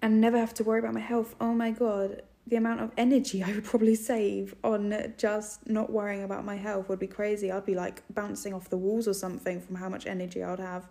and 0.01 0.21
never 0.21 0.37
have 0.37 0.53
to 0.55 0.63
worry 0.63 0.79
about 0.79 0.93
my 0.93 0.99
health. 0.99 1.35
Oh 1.39 1.53
my 1.53 1.71
god, 1.71 2.23
the 2.47 2.55
amount 2.55 2.81
of 2.81 2.91
energy 2.97 3.43
I 3.43 3.51
would 3.53 3.63
probably 3.63 3.95
save 3.95 4.55
on 4.63 5.13
just 5.17 5.67
not 5.67 5.91
worrying 5.91 6.23
about 6.23 6.45
my 6.45 6.55
health 6.55 6.89
would 6.89 6.99
be 6.99 7.07
crazy. 7.07 7.51
I'd 7.51 7.65
be 7.65 7.75
like 7.75 8.03
bouncing 8.13 8.53
off 8.53 8.69
the 8.69 8.77
walls 8.77 9.07
or 9.07 9.13
something 9.13 9.61
from 9.61 9.75
how 9.75 9.89
much 9.89 10.05
energy 10.05 10.43
I'd 10.43 10.59
have. 10.59 10.87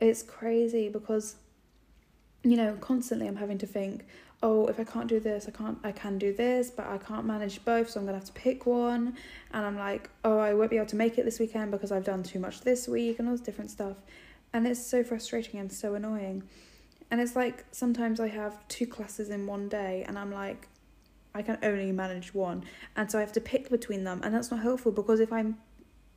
It's 0.00 0.22
crazy 0.22 0.88
because 0.88 1.36
you 2.46 2.56
know, 2.56 2.76
constantly 2.80 3.26
I'm 3.26 3.36
having 3.36 3.58
to 3.58 3.66
think, 3.66 4.06
oh, 4.42 4.66
if 4.66 4.78
I 4.78 4.84
can't 4.84 5.08
do 5.08 5.18
this, 5.18 5.48
I 5.48 5.50
can't 5.50 5.78
I 5.82 5.90
can 5.90 6.16
do 6.16 6.32
this, 6.32 6.70
but 6.70 6.86
I 6.86 6.98
can't 6.98 7.26
manage 7.26 7.64
both, 7.64 7.90
so 7.90 7.98
I'm 7.98 8.06
gonna 8.06 8.18
have 8.18 8.26
to 8.26 8.32
pick 8.32 8.66
one. 8.66 9.16
And 9.52 9.66
I'm 9.66 9.76
like, 9.76 10.10
oh, 10.24 10.38
I 10.38 10.54
won't 10.54 10.70
be 10.70 10.76
able 10.76 10.86
to 10.86 10.96
make 10.96 11.18
it 11.18 11.24
this 11.24 11.40
weekend 11.40 11.72
because 11.72 11.90
I've 11.90 12.04
done 12.04 12.22
too 12.22 12.38
much 12.38 12.60
this 12.60 12.86
week 12.86 13.18
and 13.18 13.28
all 13.28 13.34
this 13.34 13.40
different 13.40 13.70
stuff. 13.70 13.96
And 14.52 14.66
it's 14.66 14.84
so 14.84 15.02
frustrating 15.02 15.58
and 15.58 15.72
so 15.72 15.94
annoying. 15.94 16.44
And 17.10 17.20
it's 17.20 17.36
like 17.36 17.64
sometimes 17.70 18.20
I 18.20 18.28
have 18.28 18.66
two 18.68 18.86
classes 18.86 19.30
in 19.30 19.46
one 19.46 19.68
day 19.68 20.04
and 20.06 20.18
I'm 20.18 20.32
like, 20.32 20.68
I 21.34 21.42
can 21.42 21.58
only 21.62 21.92
manage 21.92 22.34
one. 22.34 22.64
And 22.96 23.10
so 23.10 23.18
I 23.18 23.20
have 23.20 23.32
to 23.32 23.40
pick 23.40 23.68
between 23.70 24.04
them 24.04 24.20
and 24.24 24.34
that's 24.34 24.50
not 24.50 24.62
helpful 24.62 24.92
because 24.92 25.20
if 25.20 25.32
I'm 25.32 25.58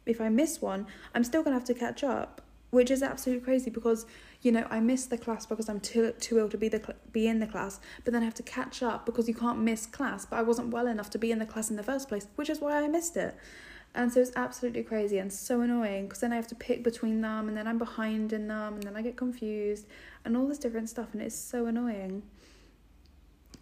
if 0.06 0.20
I 0.20 0.30
miss 0.30 0.62
one, 0.62 0.88
I'm 1.14 1.24
still 1.24 1.44
gonna 1.44 1.56
have 1.56 1.66
to 1.66 1.74
catch 1.74 2.04
up, 2.04 2.42
which 2.72 2.90
is 2.90 3.04
absolutely 3.04 3.44
crazy 3.44 3.70
because 3.70 4.06
you 4.42 4.52
know 4.52 4.66
I 4.70 4.80
miss 4.80 5.06
the 5.06 5.18
class 5.18 5.46
because 5.46 5.70
I'm 5.70 5.80
too 5.80 6.14
too 6.20 6.40
ill 6.40 6.50
to 6.50 6.58
be 6.58 6.70
the 6.70 6.80
cl- 6.80 6.98
be 7.12 7.28
in 7.28 7.40
the 7.40 7.48
class, 7.48 7.80
but 8.04 8.14
then 8.14 8.24
I 8.24 8.26
have 8.26 8.34
to 8.36 8.44
catch 8.44 8.82
up 8.82 9.06
because 9.06 9.28
you 9.28 9.36
can't 9.36 9.60
miss 9.60 9.86
class. 9.86 10.26
But 10.26 10.38
I 10.38 10.42
wasn't 10.42 10.72
well 10.72 10.88
enough 10.88 11.10
to 11.12 11.20
be 11.20 11.32
in 11.32 11.40
the 11.40 11.46
class 11.46 11.70
in 11.70 11.76
the 11.76 11.84
first 11.84 12.08
place, 12.10 12.28
which 12.36 12.50
is 12.50 12.60
why 12.60 12.82
I 12.82 12.88
missed 12.88 13.18
it. 13.18 13.36
And 14.00 14.14
so 14.14 14.22
it's 14.22 14.32
absolutely 14.38 14.84
crazy 14.84 15.18
and 15.18 15.32
so 15.32 15.60
annoying 15.60 16.06
because 16.06 16.22
then 16.22 16.32
I 16.32 16.38
have 16.38 16.48
to 16.48 16.56
pick 16.56 16.86
between 16.86 17.20
them 17.20 17.50
and 17.50 17.58
then 17.58 17.68
I'm 17.68 17.78
behind 17.78 18.32
in 18.32 18.48
them 18.48 18.76
and 18.76 18.84
then 18.84 18.96
I 18.96 19.02
get 19.02 19.18
confused 19.18 19.88
and 20.24 20.38
all 20.38 20.48
this 20.48 20.58
different 20.58 20.88
stuff 20.90 21.10
and 21.12 21.22
it's 21.22 21.36
so 21.36 21.66
annoying. 21.66 22.24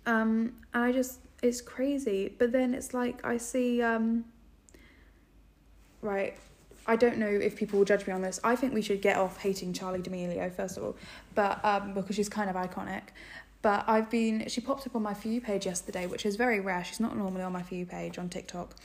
Um, 0.05 0.53
and 0.75 0.83
I 0.83 0.91
just, 0.91 1.21
it's 1.41 1.59
crazy. 1.59 2.35
But 2.37 2.51
then 2.51 2.75
it's 2.75 2.93
like 2.93 3.25
I 3.25 3.37
see, 3.37 3.81
um, 3.81 4.25
right, 6.03 6.37
I 6.85 6.95
don't 6.95 7.17
know 7.17 7.25
if 7.25 7.55
people 7.55 7.79
will 7.79 7.85
judge 7.85 8.05
me 8.05 8.13
on 8.13 8.21
this. 8.21 8.39
I 8.43 8.55
think 8.55 8.75
we 8.75 8.83
should 8.83 9.01
get 9.01 9.17
off 9.17 9.39
hating 9.39 9.73
Charli 9.73 10.03
D'Amelio 10.03 10.53
first 10.53 10.77
of 10.77 10.83
all, 10.83 10.97
but 11.33 11.65
um, 11.65 11.95
because 11.95 12.15
she's 12.15 12.29
kind 12.29 12.47
of 12.47 12.55
iconic. 12.55 13.01
But 13.63 13.85
I've 13.87 14.11
been 14.11 14.47
she 14.49 14.61
popped 14.61 14.85
up 14.85 14.95
on 14.95 15.01
my 15.01 15.15
for 15.15 15.29
you 15.29 15.41
page 15.41 15.65
yesterday, 15.65 16.05
which 16.05 16.27
is 16.27 16.35
very 16.35 16.59
rare. 16.59 16.83
She's 16.83 16.99
not 16.99 17.17
normally 17.17 17.41
on 17.41 17.53
my 17.53 17.63
for 17.63 17.73
you 17.73 17.87
page 17.87 18.19
on 18.19 18.29
TikTok. 18.29 18.75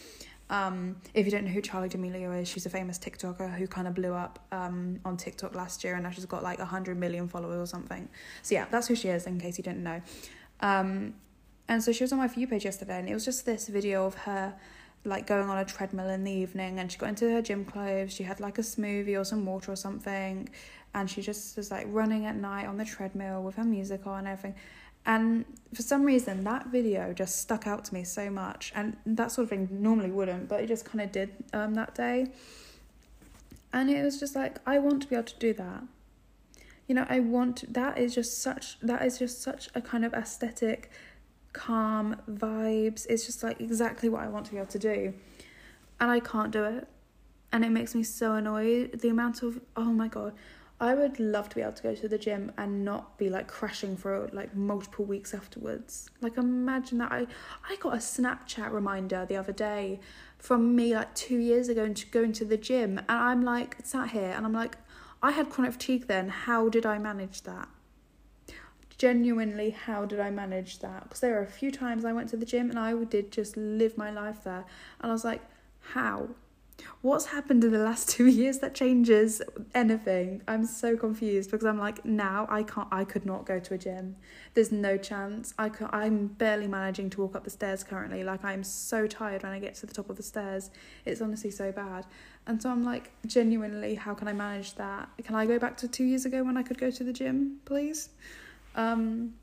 Um, 0.52 0.96
if 1.14 1.24
you 1.24 1.32
don't 1.32 1.44
know 1.44 1.50
who 1.50 1.62
Charli 1.62 1.88
D'Amelio 1.88 2.40
is, 2.42 2.46
she's 2.46 2.66
a 2.66 2.70
famous 2.70 2.98
TikToker 2.98 3.54
who 3.54 3.66
kind 3.66 3.88
of 3.88 3.94
blew 3.94 4.12
up 4.12 4.38
um, 4.52 5.00
on 5.02 5.16
TikTok 5.16 5.54
last 5.54 5.82
year, 5.82 5.94
and 5.94 6.04
now 6.04 6.10
she's 6.10 6.26
got 6.26 6.42
like 6.42 6.60
hundred 6.60 6.98
million 6.98 7.26
followers 7.26 7.58
or 7.58 7.66
something. 7.66 8.06
So 8.42 8.54
yeah, 8.54 8.66
that's 8.70 8.86
who 8.86 8.94
she 8.94 9.08
is. 9.08 9.26
In 9.26 9.40
case 9.40 9.56
you 9.56 9.64
didn't 9.64 9.82
know, 9.82 10.02
um, 10.60 11.14
and 11.68 11.82
so 11.82 11.90
she 11.90 12.04
was 12.04 12.12
on 12.12 12.18
my 12.18 12.28
for 12.28 12.46
page 12.46 12.66
yesterday, 12.66 12.98
and 12.98 13.08
it 13.08 13.14
was 13.14 13.24
just 13.24 13.46
this 13.46 13.68
video 13.68 14.04
of 14.04 14.14
her 14.14 14.54
like 15.04 15.26
going 15.26 15.48
on 15.48 15.58
a 15.58 15.64
treadmill 15.64 16.08
in 16.08 16.22
the 16.22 16.30
evening 16.30 16.78
and 16.78 16.92
she 16.92 16.96
got 16.96 17.08
into 17.08 17.28
her 17.28 17.42
gym 17.42 17.64
clothes 17.64 18.14
she 18.14 18.22
had 18.22 18.38
like 18.38 18.58
a 18.58 18.62
smoothie 18.62 19.18
or 19.18 19.24
some 19.24 19.44
water 19.44 19.72
or 19.72 19.76
something 19.76 20.48
and 20.94 21.10
she 21.10 21.20
just 21.20 21.56
was 21.56 21.72
like 21.72 21.84
running 21.90 22.24
at 22.24 22.36
night 22.36 22.66
on 22.66 22.76
the 22.76 22.84
treadmill 22.84 23.42
with 23.42 23.56
her 23.56 23.64
music 23.64 24.06
on 24.06 24.20
and 24.20 24.28
everything 24.28 24.54
and 25.04 25.44
for 25.74 25.82
some 25.82 26.04
reason 26.04 26.44
that 26.44 26.66
video 26.66 27.12
just 27.12 27.38
stuck 27.38 27.66
out 27.66 27.84
to 27.86 27.94
me 27.94 28.04
so 28.04 28.30
much. 28.30 28.72
And 28.74 28.96
that 29.06 29.32
sort 29.32 29.44
of 29.44 29.50
thing 29.50 29.68
normally 29.70 30.10
wouldn't 30.10 30.48
but 30.48 30.60
it 30.60 30.66
just 30.66 30.84
kind 30.84 31.00
of 31.00 31.12
did 31.12 31.30
um 31.52 31.74
that 31.74 31.94
day. 31.94 32.28
And 33.72 33.90
it 33.90 34.04
was 34.04 34.20
just 34.20 34.34
like 34.36 34.58
i 34.66 34.78
want 34.78 35.02
to 35.02 35.08
be 35.08 35.16
able 35.16 35.24
to 35.24 35.38
do 35.38 35.52
that. 35.54 35.82
You 36.86 36.94
know 36.94 37.06
i 37.08 37.20
want 37.20 37.72
that 37.72 37.98
is 37.98 38.14
just 38.14 38.40
such 38.40 38.78
that 38.80 39.04
is 39.04 39.18
just 39.18 39.42
such 39.42 39.68
a 39.74 39.80
kind 39.80 40.04
of 40.04 40.14
aesthetic 40.14 40.90
calm 41.52 42.16
vibes. 42.30 43.06
It's 43.08 43.26
just 43.26 43.42
like 43.42 43.60
exactly 43.60 44.08
what 44.08 44.22
i 44.22 44.28
want 44.28 44.46
to 44.46 44.52
be 44.52 44.58
able 44.58 44.68
to 44.68 44.78
do. 44.78 45.14
And 46.00 46.10
i 46.10 46.20
can't 46.20 46.52
do 46.52 46.64
it. 46.64 46.86
And 47.50 47.64
it 47.64 47.70
makes 47.70 47.94
me 47.94 48.02
so 48.02 48.34
annoyed. 48.34 49.00
The 49.00 49.08
amount 49.08 49.42
of 49.42 49.60
oh 49.76 49.92
my 49.92 50.08
god 50.08 50.34
I 50.82 50.94
would 50.94 51.20
love 51.20 51.48
to 51.50 51.54
be 51.54 51.62
able 51.62 51.74
to 51.74 51.82
go 51.84 51.94
to 51.94 52.08
the 52.08 52.18
gym 52.18 52.50
and 52.58 52.84
not 52.84 53.16
be 53.16 53.30
like 53.30 53.46
crashing 53.46 53.96
for 53.96 54.28
like 54.32 54.56
multiple 54.56 55.04
weeks 55.04 55.32
afterwards. 55.32 56.10
Like 56.20 56.36
imagine 56.36 56.98
that 56.98 57.12
I 57.12 57.28
I 57.70 57.76
got 57.76 57.94
a 57.94 57.98
Snapchat 57.98 58.72
reminder 58.72 59.24
the 59.24 59.36
other 59.36 59.52
day 59.52 60.00
from 60.38 60.74
me 60.74 60.92
like 60.96 61.14
2 61.14 61.36
years 61.36 61.68
ago 61.68 61.84
into 61.84 62.06
going 62.06 62.32
to 62.32 62.44
the 62.44 62.56
gym 62.56 62.98
and 62.98 63.06
I'm 63.08 63.42
like 63.42 63.76
sat 63.84 64.10
here 64.10 64.32
and 64.36 64.44
I'm 64.44 64.52
like 64.52 64.76
I 65.22 65.30
had 65.30 65.50
chronic 65.50 65.74
fatigue 65.74 66.08
then. 66.08 66.28
How 66.28 66.68
did 66.68 66.84
I 66.84 66.98
manage 66.98 67.42
that? 67.42 67.68
Genuinely, 68.98 69.70
how 69.70 70.04
did 70.04 70.18
I 70.18 70.30
manage 70.30 70.80
that? 70.80 71.04
Because 71.04 71.20
there 71.20 71.34
were 71.34 71.42
a 71.42 71.58
few 71.60 71.70
times 71.70 72.04
I 72.04 72.12
went 72.12 72.28
to 72.30 72.36
the 72.36 72.44
gym 72.44 72.70
and 72.70 72.78
I 72.78 72.92
did 73.04 73.30
just 73.30 73.56
live 73.56 73.96
my 73.96 74.10
life 74.10 74.42
there. 74.42 74.64
And 75.00 75.10
I 75.10 75.14
was 75.14 75.24
like, 75.24 75.42
how? 75.94 76.30
What's 77.00 77.26
happened 77.26 77.64
in 77.64 77.72
the 77.72 77.78
last 77.78 78.08
two 78.16 78.26
years 78.26 78.58
that 78.58 78.74
changes 78.74 79.42
anything? 79.74 80.42
I'm 80.46 80.64
so 80.64 80.96
confused 80.96 81.50
because 81.50 81.66
I'm 81.66 81.78
like 81.78 82.04
now 82.04 82.46
I 82.48 82.62
can't 82.62 82.88
I 82.90 83.04
could 83.04 83.26
not 83.26 83.46
go 83.46 83.58
to 83.58 83.74
a 83.74 83.78
gym. 83.78 84.16
There's 84.54 84.72
no 84.72 84.96
chance. 84.96 85.54
I 85.58 85.68
can, 85.68 85.88
I'm 85.92 86.26
barely 86.26 86.68
managing 86.68 87.10
to 87.10 87.20
walk 87.20 87.34
up 87.34 87.44
the 87.44 87.50
stairs 87.50 87.82
currently. 87.82 88.24
Like 88.24 88.44
I'm 88.44 88.62
so 88.62 89.06
tired 89.06 89.42
when 89.42 89.52
I 89.52 89.58
get 89.58 89.74
to 89.76 89.86
the 89.86 89.94
top 89.94 90.10
of 90.10 90.16
the 90.16 90.22
stairs. 90.22 90.70
It's 91.04 91.20
honestly 91.20 91.50
so 91.50 91.72
bad. 91.72 92.06
And 92.46 92.62
so 92.62 92.70
I'm 92.70 92.84
like 92.84 93.10
genuinely 93.26 93.94
how 93.94 94.14
can 94.14 94.28
I 94.28 94.32
manage 94.32 94.74
that? 94.74 95.08
Can 95.24 95.34
I 95.34 95.46
go 95.46 95.58
back 95.58 95.76
to 95.78 95.88
2 95.88 96.04
years 96.04 96.24
ago 96.24 96.42
when 96.44 96.56
I 96.56 96.62
could 96.62 96.78
go 96.78 96.90
to 96.90 97.04
the 97.04 97.12
gym, 97.12 97.60
please? 97.64 98.10
Um 98.74 99.34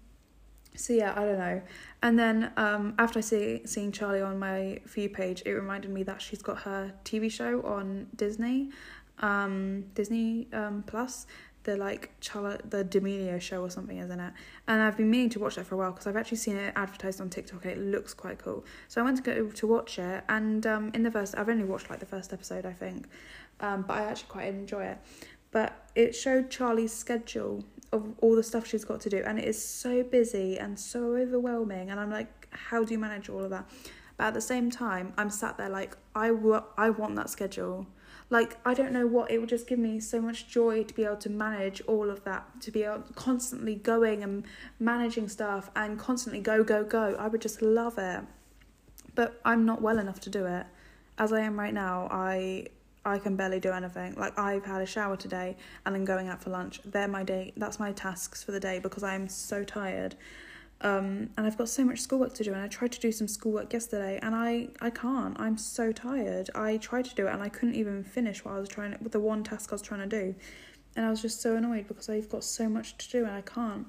so 0.80 0.94
yeah, 0.94 1.12
I 1.16 1.26
don't 1.26 1.38
know. 1.38 1.62
And 2.02 2.18
then 2.18 2.52
um, 2.56 2.96
after 2.98 3.20
I 3.20 3.22
see 3.22 3.62
seeing 3.66 3.92
Charli 3.92 4.26
on 4.26 4.40
my 4.40 4.80
view 4.86 5.10
page, 5.10 5.44
it 5.46 5.52
reminded 5.52 5.92
me 5.92 6.04
that 6.04 6.22
she's 6.22 6.42
got 6.42 6.60
her 6.60 6.94
TV 7.04 7.30
show 7.30 7.62
on 7.64 8.08
Disney, 8.16 8.70
um, 9.20 9.84
Disney 9.94 10.48
um, 10.54 10.84
Plus. 10.88 11.28
The 11.64 11.76
like 11.76 12.18
Charli, 12.22 12.58
the 12.70 12.86
D'Amelio 12.86 13.40
show 13.42 13.62
or 13.62 13.70
something, 13.70 13.98
isn't 13.98 14.20
it? 14.20 14.34
And 14.70 14.82
I've 14.82 14.96
been 14.96 15.10
meaning 15.10 15.30
to 15.32 15.40
watch 15.40 15.56
that 15.56 15.66
for 15.66 15.76
a 15.76 15.78
while 15.78 15.92
because 15.92 16.08
I've 16.08 16.16
actually 16.16 16.38
seen 16.38 16.56
it 16.56 16.72
advertised 16.78 17.20
on 17.20 17.30
TikTok 17.30 17.66
and 17.66 17.74
it 17.74 17.80
looks 17.80 18.14
quite 18.14 18.40
cool. 18.40 18.64
So 18.88 19.02
I 19.02 19.04
went 19.04 19.18
to 19.18 19.24
go 19.24 19.50
to 19.50 19.68
watch 19.68 20.00
it, 20.00 20.24
and 20.30 20.66
um, 20.66 20.90
in 20.94 21.04
the 21.04 21.12
first, 21.12 21.38
I've 21.38 21.50
only 21.50 21.66
watched 21.66 21.90
like 21.90 22.00
the 22.00 22.06
first 22.06 22.32
episode, 22.32 22.66
I 22.66 22.72
think, 22.72 23.08
um, 23.60 23.82
but 23.82 23.98
I 23.98 24.04
actually 24.06 24.30
quite 24.30 24.48
enjoy 24.48 24.86
it. 24.86 25.00
But 25.52 25.90
it 25.96 26.16
showed 26.16 26.50
Charli's 26.50 26.94
schedule 26.94 27.66
of 27.91 28.13
all 28.22 28.36
the 28.36 28.43
stuff 28.43 28.67
she's 28.67 28.86
got 28.86 29.01
to 29.01 29.10
do 29.10 29.24
and 29.25 29.39
it 29.39 29.46
is 29.46 29.63
so 29.63 30.03
busy 30.03 30.58
and 30.58 30.79
so 30.79 31.15
overwhelming 31.15 31.89
and 31.89 32.00
I'm 32.00 32.12
like 32.12 32.48
how 32.51 32.84
do 32.84 32.93
you 32.93 33.00
manage 33.00 33.29
all 33.29 33.43
of 33.43 33.50
that? 33.51 33.69
But 34.17 34.27
at 34.27 34.34
the 34.34 34.41
same 34.41 34.69
time 34.69 35.13
I'm 35.17 35.29
sat 35.29 35.58
there 35.58 35.69
like 35.69 35.98
I, 36.15 36.31
I 36.77 36.89
want 36.89 37.15
that 37.15 37.29
schedule. 37.29 37.88
Like 38.29 38.58
I 38.65 38.74
don't 38.74 38.91
know 38.91 39.08
what 39.08 39.31
it 39.31 39.39
would 39.39 39.50
just 39.50 39.67
give 39.67 39.79
me 39.79 40.00
so 40.00 40.22
much 40.22 40.48
joy 40.48 40.84
to 40.84 40.93
be 40.93 41.03
able 41.03 41.17
to 41.17 41.29
manage 41.29 41.81
all 41.88 42.10
of 42.10 42.24
that 42.25 42.62
to 42.62 42.72
be 42.72 42.84
able 42.84 43.03
constantly 43.15 43.75
going 43.75 44.24
and 44.24 44.46
managing 44.79 45.27
stuff 45.29 45.72
and 45.75 45.98
constantly 45.98 46.41
go 46.41 46.63
go 46.63 46.84
go. 46.84 47.15
I 47.17 47.27
would 47.27 47.41
just 47.41 47.62
love 47.62 47.98
it. 47.98 48.22
But 49.15 49.39
I'm 49.43 49.65
not 49.65 49.81
well 49.81 49.98
enough 49.98 50.19
to 50.22 50.29
do 50.29 50.46
it. 50.46 50.65
As 51.17 51.34
I 51.34 51.41
am 51.41 51.60
right 51.60 51.74
now 51.74 52.08
I 52.12 52.67
I 53.06 53.18
can 53.18 53.36
barely 53.36 53.60
do 53.60 53.72
anything. 53.72 54.15
Like 54.15 54.38
I've 54.38 54.65
had 54.65 54.82
a 54.82 54.86
shower 54.86 55.15
today 55.15 55.56
and 55.86 55.96
then 55.96 56.06
going 56.06 56.27
out 56.27 56.41
for 56.41 56.50
lunch. 56.50 56.82
They're 56.84 57.08
my 57.08 57.24
day. 57.24 57.53
That's 57.56 57.79
my 57.79 57.91
tasks 57.94 58.44
for 58.44 58.51
the 58.51 58.60
day 58.60 58.79
because 58.79 59.03
I 59.03 59.15
am 59.15 59.27
so 59.29 59.63
tired. 59.63 60.15
Um, 60.82 61.29
and 61.36 61.46
I've 61.46 61.58
got 61.58 61.68
so 61.68 61.84
much 61.84 62.00
schoolwork 62.00 62.34
to 62.36 62.44
do 62.44 62.53
and 62.53 62.62
I 62.62 62.68
tried 62.68 62.94
to 62.94 63.00
do 63.00 63.12
some 63.12 63.27
schoolwork 63.27 63.74
yesterday 63.74 64.20
and 64.22 64.34
I, 64.34 64.70
I 64.82 64.89
can't. 64.89 65.38
I'm 65.39 65.58
so 65.58 65.91
tired. 65.91 66.50
I 66.56 66.77
tried 66.77 67.06
to 67.06 67.15
do 67.15 67.27
it 67.27 67.34
and 67.34 67.41
I 67.41 67.50
couldn't 67.50 67.75
even 67.75 68.03
finish 68.03 68.46
what 68.46 68.53
I 68.53 68.60
was 68.60 68.70
trying 68.70 68.96
with 69.01 69.12
the 69.12 69.20
one 69.20 69.44
task 69.44 69.72
I 69.72 69.75
was 69.75 69.82
trying 69.82 70.08
to 70.08 70.20
do. 70.20 70.36
And 70.96 71.06
I 71.06 71.10
was 71.10 71.22
just 71.22 71.41
so 71.41 71.56
annoyed 71.56 71.88
because 71.88 72.10
I've 72.10 72.29
got 72.29 72.44
so 72.44 72.70
much 72.70 72.98
to 72.98 73.10
do 73.10 73.25
and 73.25 73.34
I 73.34 73.41
can't. 73.41 73.88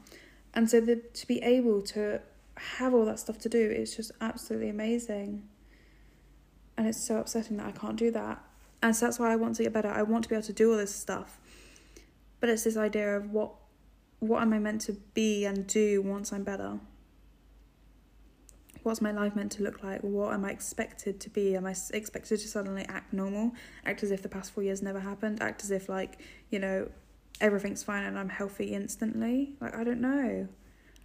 And 0.55 0.69
so 0.69 0.81
the, 0.81 0.97
to 0.97 1.26
be 1.26 1.40
able 1.43 1.83
to 1.83 2.21
have 2.57 2.93
all 2.93 3.05
that 3.07 3.19
stuff 3.19 3.38
to 3.38 3.49
do 3.49 3.71
is 3.71 3.97
just 3.97 4.12
absolutely 4.21 4.69
amazing. 4.69 5.45
And 6.76 6.87
it's 6.88 7.07
so 7.07 7.19
upsetting 7.19 7.57
that 7.59 7.67
I 7.67 7.73
can't 7.73 7.97
do 7.97 8.11
that 8.12 8.43
and 8.83 8.95
so 8.95 9.07
that's 9.07 9.19
why 9.19 9.33
I 9.33 9.37
want 9.37 9.57
to 9.57 9.63
get 9.63 9.73
better. 9.73 9.89
I 9.89 10.03
want 10.03 10.25
to 10.25 10.29
be 10.29 10.35
able 10.35 10.47
to 10.47 10.53
do 10.53 10.73
all 10.73 10.79
this 10.79 10.95
stuff. 10.95 11.39
But 12.41 12.49
it's 12.49 12.65
this 12.65 12.77
idea 12.77 13.17
of 13.17 13.31
what 13.31 13.53
what 14.21 14.43
am 14.43 14.53
I 14.53 14.59
meant 14.59 14.83
to 14.83 14.93
be 15.15 15.47
and 15.47 15.67
do 15.67 16.03
once 16.03 16.33
I'm 16.33 16.45
better? 16.45 16.79
What's 18.83 19.01
my 19.01 19.13
life 19.13 19.37
meant 19.37 19.53
to 19.53 19.63
look 19.63 19.83
like? 19.83 20.01
What 20.01 20.33
am 20.33 20.45
I 20.45 20.51
expected 20.51 21.21
to 21.21 21.31
be? 21.31 21.57
Am 21.57 21.67
I 21.67 21.75
expected 21.93 22.39
to 22.39 22.49
suddenly 22.49 22.85
act 22.89 23.13
normal? 23.13 23.53
Act 23.85 24.03
as 24.03 24.11
if 24.11 24.23
the 24.23 24.29
past 24.29 24.53
four 24.53 24.63
years 24.63 24.83
never 24.83 25.01
happened? 25.01 25.43
Act 25.43 25.63
as 25.65 25.71
if, 25.71 25.89
like, 25.89 26.19
you 26.51 26.59
know, 26.59 26.89
everything's 27.41 27.83
fine 27.83 28.05
and 28.05 28.19
I'm 28.19 28.31
healthy 28.31 28.75
instantly? 28.75 29.55
Like, 29.61 29.75
I 29.75 29.85
don't 29.85 30.01
know. 30.01 30.49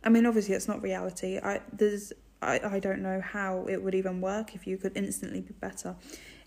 I 0.03 0.09
mean, 0.09 0.25
obviously, 0.25 0.55
it's 0.55 0.67
not 0.67 0.81
reality. 0.81 1.37
I 1.37 1.61
there's 1.73 2.13
I, 2.41 2.59
I 2.63 2.79
don't 2.79 3.01
know 3.01 3.21
how 3.21 3.65
it 3.67 3.81
would 3.81 3.95
even 3.95 4.21
work 4.21 4.55
if 4.55 4.67
you 4.67 4.77
could 4.77 4.95
instantly 4.95 5.41
be 5.41 5.53
better 5.53 5.95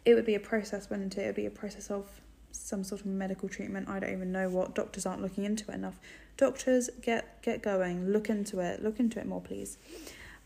it 0.09 0.15
would 0.15 0.25
be 0.25 0.35
a 0.35 0.41
process, 0.41 0.89
wouldn't 0.89 1.19
it? 1.19 1.23
It 1.23 1.27
would 1.27 1.35
be 1.35 1.47
a 1.47 1.51
process 1.51 1.91
of 1.91 2.07
some 2.51 2.83
sort 2.83 3.03
of 3.03 3.07
medical 3.07 3.47
treatment. 3.47 3.91
I 3.91 4.01
don't 4.01 4.13
even 4.13 4.33
know 4.33 4.49
what 4.49 4.75
doctors 4.75 5.05
aren't 5.05 5.21
looking 5.21 5.45
into 5.45 5.71
it 5.71 5.75
enough. 5.75 6.01
Doctors, 6.39 6.89
get 7.03 7.43
get 7.43 7.63
going, 7.63 8.11
look 8.11 8.31
into 8.31 8.61
it, 8.61 8.83
look 8.83 9.01
into 9.01 9.19
it 9.19 9.27
more, 9.27 9.43
please. 9.43 9.77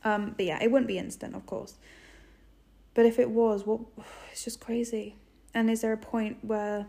Um, 0.03 0.35
but 0.37 0.47
yeah, 0.47 0.61
it 0.61 0.73
wouldn't 0.73 0.89
be 0.89 0.99
instant, 0.99 1.37
of 1.37 1.47
course. 1.47 1.75
But 2.95 3.07
if 3.07 3.21
it 3.21 3.31
was, 3.31 3.65
what? 3.65 3.81
It's 4.33 4.45
just 4.45 4.61
crazy. 4.61 5.15
And 5.55 5.71
is 5.71 5.83
there 5.83 5.93
a 5.93 5.99
point 5.99 6.39
where? 6.43 6.87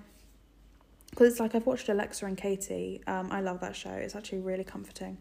Because 1.09 1.27
it's 1.27 1.39
like 1.39 1.53
I've 1.53 1.67
watched 1.67 1.89
Alexa 1.89 2.25
and 2.25 2.37
Katie. 2.37 3.01
Um, 3.05 3.31
I 3.31 3.41
love 3.41 3.59
that 3.59 3.75
show. 3.75 3.91
It's 3.91 4.15
actually 4.15 4.39
really 4.39 4.63
comforting. 4.63 5.17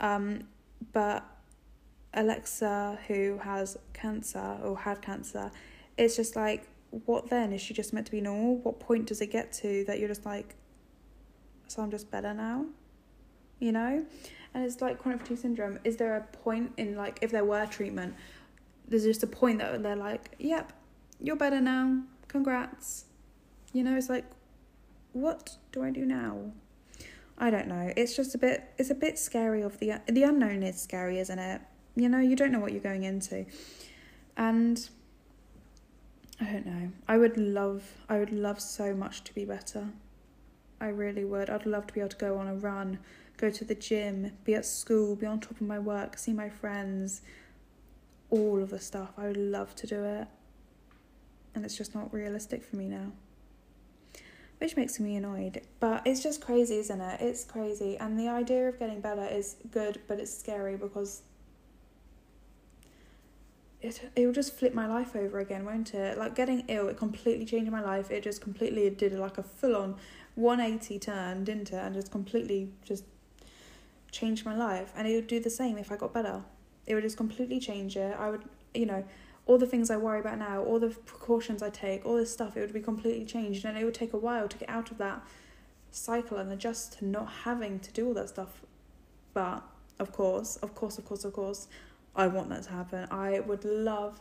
Um, 0.00 0.44
but 0.92 1.22
Alexa, 2.14 2.98
who 3.08 3.38
has 3.38 3.76
cancer 3.92 4.58
or 4.62 4.78
had 4.78 5.02
cancer, 5.02 5.50
it's 5.96 6.16
just 6.16 6.36
like 6.36 6.68
what 7.06 7.28
then? 7.28 7.52
Is 7.52 7.60
she 7.60 7.74
just 7.74 7.92
meant 7.92 8.06
to 8.06 8.12
be 8.12 8.20
normal? 8.20 8.56
What 8.56 8.80
point 8.80 9.06
does 9.06 9.20
it 9.20 9.30
get 9.30 9.52
to 9.54 9.84
that 9.86 9.98
you're 9.98 10.08
just 10.08 10.24
like, 10.24 10.54
so 11.66 11.82
I'm 11.82 11.90
just 11.90 12.10
better 12.10 12.32
now? 12.32 12.66
You 13.58 13.72
know? 13.72 14.06
And 14.54 14.64
it's 14.64 14.80
like 14.80 14.98
chronic 14.98 15.22
fatigue 15.22 15.38
syndrome. 15.38 15.80
Is 15.82 15.96
there 15.96 16.16
a 16.16 16.20
point 16.20 16.72
in 16.76 16.96
like, 16.96 17.18
if 17.20 17.30
there 17.32 17.44
were 17.44 17.66
treatment, 17.66 18.14
there's 18.86 19.04
just 19.04 19.22
a 19.22 19.26
point 19.26 19.58
that 19.58 19.82
they're 19.82 19.96
like, 19.96 20.36
yep, 20.38 20.72
you're 21.20 21.36
better 21.36 21.60
now. 21.60 22.02
Congrats. 22.28 23.06
You 23.72 23.82
know, 23.82 23.96
it's 23.96 24.08
like, 24.08 24.24
what 25.12 25.56
do 25.72 25.82
I 25.82 25.90
do 25.90 26.04
now? 26.04 26.52
I 27.36 27.50
don't 27.50 27.66
know. 27.66 27.92
It's 27.96 28.14
just 28.14 28.34
a 28.36 28.38
bit. 28.38 28.72
It's 28.78 28.90
a 28.90 28.94
bit 28.94 29.18
scary. 29.18 29.62
Of 29.62 29.80
the 29.80 29.94
the 30.06 30.22
unknown 30.22 30.62
is 30.62 30.80
scary, 30.80 31.18
isn't 31.18 31.38
it? 31.38 31.60
You 31.96 32.08
know, 32.08 32.18
you 32.18 32.34
don't 32.36 32.50
know 32.52 32.58
what 32.60 32.72
you're 32.72 32.80
going 32.80 33.04
into, 33.04 33.46
and 34.36 34.88
I 36.40 36.44
don't 36.44 36.66
know. 36.66 36.90
I 37.06 37.18
would 37.18 37.36
love, 37.36 37.84
I 38.08 38.18
would 38.18 38.32
love 38.32 38.60
so 38.60 38.94
much 38.94 39.22
to 39.24 39.34
be 39.34 39.44
better. 39.44 39.88
I 40.80 40.88
really 40.88 41.24
would. 41.24 41.48
I'd 41.48 41.66
love 41.66 41.86
to 41.86 41.94
be 41.94 42.00
able 42.00 42.10
to 42.10 42.16
go 42.16 42.36
on 42.38 42.48
a 42.48 42.54
run, 42.54 42.98
go 43.36 43.48
to 43.48 43.64
the 43.64 43.76
gym, 43.76 44.32
be 44.44 44.54
at 44.54 44.66
school, 44.66 45.14
be 45.14 45.24
on 45.26 45.38
top 45.40 45.52
of 45.52 45.62
my 45.62 45.78
work, 45.78 46.18
see 46.18 46.32
my 46.32 46.48
friends, 46.50 47.22
all 48.28 48.60
of 48.62 48.70
the 48.70 48.80
stuff. 48.80 49.12
I 49.16 49.28
would 49.28 49.36
love 49.36 49.74
to 49.76 49.86
do 49.86 50.04
it. 50.04 50.26
And 51.54 51.64
it's 51.64 51.76
just 51.76 51.94
not 51.94 52.12
realistic 52.12 52.64
for 52.64 52.74
me 52.76 52.88
now. 52.88 53.12
which 54.58 54.76
makes 54.76 54.98
me 55.00 55.16
annoyed. 55.16 55.62
But 55.80 56.02
it's 56.06 56.22
just 56.22 56.40
crazy, 56.40 56.78
isn't 56.78 57.00
it? 57.00 57.20
It's 57.20 57.44
crazy. 57.44 57.96
And 57.98 58.18
the 58.18 58.28
idea 58.28 58.68
of 58.68 58.78
getting 58.78 59.00
better 59.00 59.26
is 59.26 59.56
good, 59.70 60.00
but 60.08 60.18
it's 60.18 60.36
scary 60.36 60.76
because 60.76 61.22
it 63.84 64.10
it 64.16 64.26
will 64.26 64.32
just 64.32 64.54
flip 64.54 64.72
my 64.74 64.86
life 64.86 65.14
over 65.14 65.38
again, 65.38 65.64
won't 65.64 65.94
it? 65.94 66.16
Like 66.16 66.34
getting 66.34 66.64
ill, 66.68 66.88
it 66.88 66.96
completely 66.96 67.44
changed 67.44 67.70
my 67.70 67.82
life. 67.82 68.10
It 68.10 68.22
just 68.22 68.40
completely 68.40 68.88
did 68.90 69.12
like 69.12 69.36
a 69.36 69.42
full 69.42 69.76
on 69.76 69.96
180 70.36 70.98
turn, 70.98 71.44
didn't 71.44 71.70
it? 71.72 71.76
And 71.76 71.94
just 71.94 72.10
completely 72.10 72.70
just 72.82 73.04
changed 74.10 74.46
my 74.46 74.56
life. 74.56 74.92
And 74.96 75.06
it 75.06 75.14
would 75.14 75.26
do 75.26 75.38
the 75.38 75.50
same 75.50 75.76
if 75.76 75.92
I 75.92 75.96
got 75.96 76.14
better. 76.14 76.42
It 76.86 76.94
would 76.94 77.04
just 77.04 77.16
completely 77.16 77.60
change 77.60 77.96
it. 77.96 78.16
I 78.18 78.30
would, 78.30 78.44
you 78.72 78.86
know, 78.86 79.04
all 79.46 79.58
the 79.58 79.66
things 79.66 79.90
I 79.90 79.98
worry 79.98 80.20
about 80.20 80.38
now, 80.38 80.62
all 80.62 80.78
the 80.78 80.88
precautions 80.88 81.62
I 81.62 81.68
take, 81.68 82.06
all 82.06 82.16
this 82.16 82.32
stuff, 82.32 82.56
it 82.56 82.60
would 82.60 82.72
be 82.72 82.80
completely 82.80 83.26
changed. 83.26 83.66
And 83.66 83.76
it 83.76 83.84
would 83.84 83.94
take 83.94 84.14
a 84.14 84.18
while 84.18 84.48
to 84.48 84.56
get 84.56 84.70
out 84.70 84.90
of 84.90 84.98
that 84.98 85.22
cycle 85.90 86.38
and 86.38 86.50
adjust 86.50 86.98
to 86.98 87.04
not 87.04 87.28
having 87.44 87.80
to 87.80 87.92
do 87.92 88.06
all 88.08 88.14
that 88.14 88.30
stuff. 88.30 88.62
But 89.34 89.62
of 89.98 90.10
course, 90.10 90.56
of 90.56 90.74
course, 90.74 90.96
of 90.96 91.04
course, 91.04 91.24
of 91.24 91.34
course, 91.34 91.68
I 92.16 92.26
want 92.28 92.48
that 92.50 92.64
to 92.64 92.70
happen. 92.70 93.08
I 93.10 93.40
would 93.40 93.64
love 93.64 94.20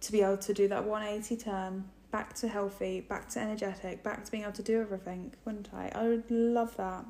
to 0.00 0.12
be 0.12 0.22
able 0.22 0.38
to 0.38 0.54
do 0.54 0.68
that 0.68 0.84
180 0.84 1.36
turn 1.36 1.84
back 2.10 2.34
to 2.34 2.48
healthy, 2.48 3.00
back 3.00 3.28
to 3.30 3.40
energetic, 3.40 4.02
back 4.02 4.24
to 4.24 4.30
being 4.30 4.42
able 4.42 4.52
to 4.54 4.62
do 4.62 4.80
everything, 4.80 5.32
wouldn't 5.44 5.68
I? 5.74 5.90
I 5.94 6.08
would 6.08 6.30
love 6.30 6.76
that. 6.76 7.04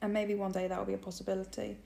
And 0.00 0.12
maybe 0.12 0.34
one 0.34 0.52
day 0.52 0.68
that 0.68 0.78
will 0.78 0.86
be 0.86 0.94
a 0.94 0.98
possibility. 0.98 1.76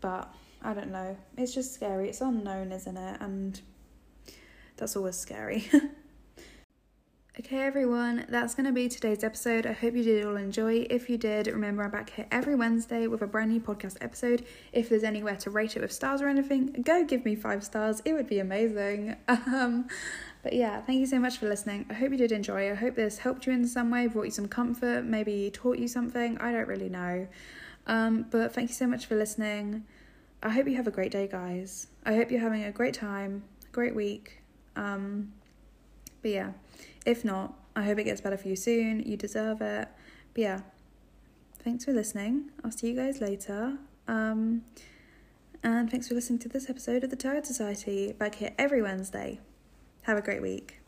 But 0.00 0.32
I 0.62 0.74
don't 0.74 0.90
know. 0.90 1.16
It's 1.36 1.54
just 1.54 1.72
scary. 1.72 2.08
It's 2.08 2.20
unknown, 2.20 2.72
isn't 2.72 2.96
it? 2.96 3.20
And 3.20 3.60
that's 4.76 4.96
always 4.96 5.16
scary. 5.16 5.70
Okay, 7.36 7.62
everyone, 7.62 8.26
that's 8.28 8.54
going 8.54 8.66
to 8.66 8.72
be 8.72 8.88
today's 8.88 9.24
episode. 9.24 9.66
I 9.66 9.72
hope 9.72 9.96
you 9.96 10.04
did 10.04 10.24
all 10.24 10.36
enjoy. 10.36 10.86
If 10.88 11.10
you 11.10 11.18
did, 11.18 11.48
remember 11.48 11.82
I'm 11.82 11.90
back 11.90 12.10
here 12.10 12.28
every 12.30 12.54
Wednesday 12.54 13.08
with 13.08 13.22
a 13.22 13.26
brand 13.26 13.50
new 13.50 13.60
podcast 13.60 13.96
episode. 14.00 14.46
If 14.72 14.88
there's 14.88 15.02
anywhere 15.02 15.34
to 15.38 15.50
rate 15.50 15.74
it 15.74 15.82
with 15.82 15.90
stars 15.90 16.22
or 16.22 16.28
anything, 16.28 16.66
go 16.84 17.04
give 17.04 17.24
me 17.24 17.34
five 17.34 17.64
stars. 17.64 18.00
It 18.04 18.12
would 18.12 18.28
be 18.28 18.38
amazing. 18.38 19.16
Um, 19.28 19.88
but 20.44 20.52
yeah, 20.52 20.80
thank 20.82 21.00
you 21.00 21.06
so 21.06 21.18
much 21.18 21.38
for 21.38 21.48
listening. 21.48 21.86
I 21.90 21.94
hope 21.94 22.12
you 22.12 22.18
did 22.18 22.30
enjoy. 22.30 22.70
I 22.70 22.74
hope 22.74 22.94
this 22.94 23.18
helped 23.18 23.46
you 23.46 23.52
in 23.52 23.66
some 23.66 23.90
way, 23.90 24.06
brought 24.06 24.26
you 24.26 24.30
some 24.30 24.46
comfort, 24.46 25.04
maybe 25.04 25.50
taught 25.52 25.78
you 25.78 25.88
something. 25.88 26.38
I 26.38 26.52
don't 26.52 26.68
really 26.68 26.88
know. 26.88 27.26
Um, 27.88 28.26
but 28.30 28.54
thank 28.54 28.68
you 28.70 28.74
so 28.74 28.86
much 28.86 29.06
for 29.06 29.16
listening. 29.16 29.84
I 30.40 30.50
hope 30.50 30.68
you 30.68 30.76
have 30.76 30.86
a 30.86 30.92
great 30.92 31.10
day, 31.10 31.26
guys. 31.26 31.88
I 32.06 32.14
hope 32.14 32.30
you're 32.30 32.40
having 32.40 32.62
a 32.62 32.70
great 32.70 32.94
time, 32.94 33.42
great 33.72 33.96
week. 33.96 34.42
Um, 34.76 35.32
but 36.24 36.30
yeah, 36.30 36.52
if 37.04 37.22
not, 37.22 37.52
I 37.76 37.82
hope 37.82 37.98
it 37.98 38.04
gets 38.04 38.22
better 38.22 38.38
for 38.38 38.48
you 38.48 38.56
soon. 38.56 39.00
You 39.00 39.14
deserve 39.14 39.60
it. 39.60 39.88
But 40.32 40.40
yeah, 40.40 40.60
thanks 41.58 41.84
for 41.84 41.92
listening. 41.92 42.50
I'll 42.64 42.70
see 42.70 42.88
you 42.88 42.96
guys 42.96 43.20
later. 43.20 43.76
Um, 44.08 44.64
and 45.62 45.90
thanks 45.90 46.08
for 46.08 46.14
listening 46.14 46.38
to 46.40 46.48
this 46.48 46.70
episode 46.70 47.04
of 47.04 47.10
the 47.10 47.16
Tired 47.16 47.44
Society, 47.44 48.12
back 48.12 48.36
here 48.36 48.52
every 48.58 48.80
Wednesday. 48.80 49.38
Have 50.04 50.16
a 50.16 50.22
great 50.22 50.40
week. 50.40 50.80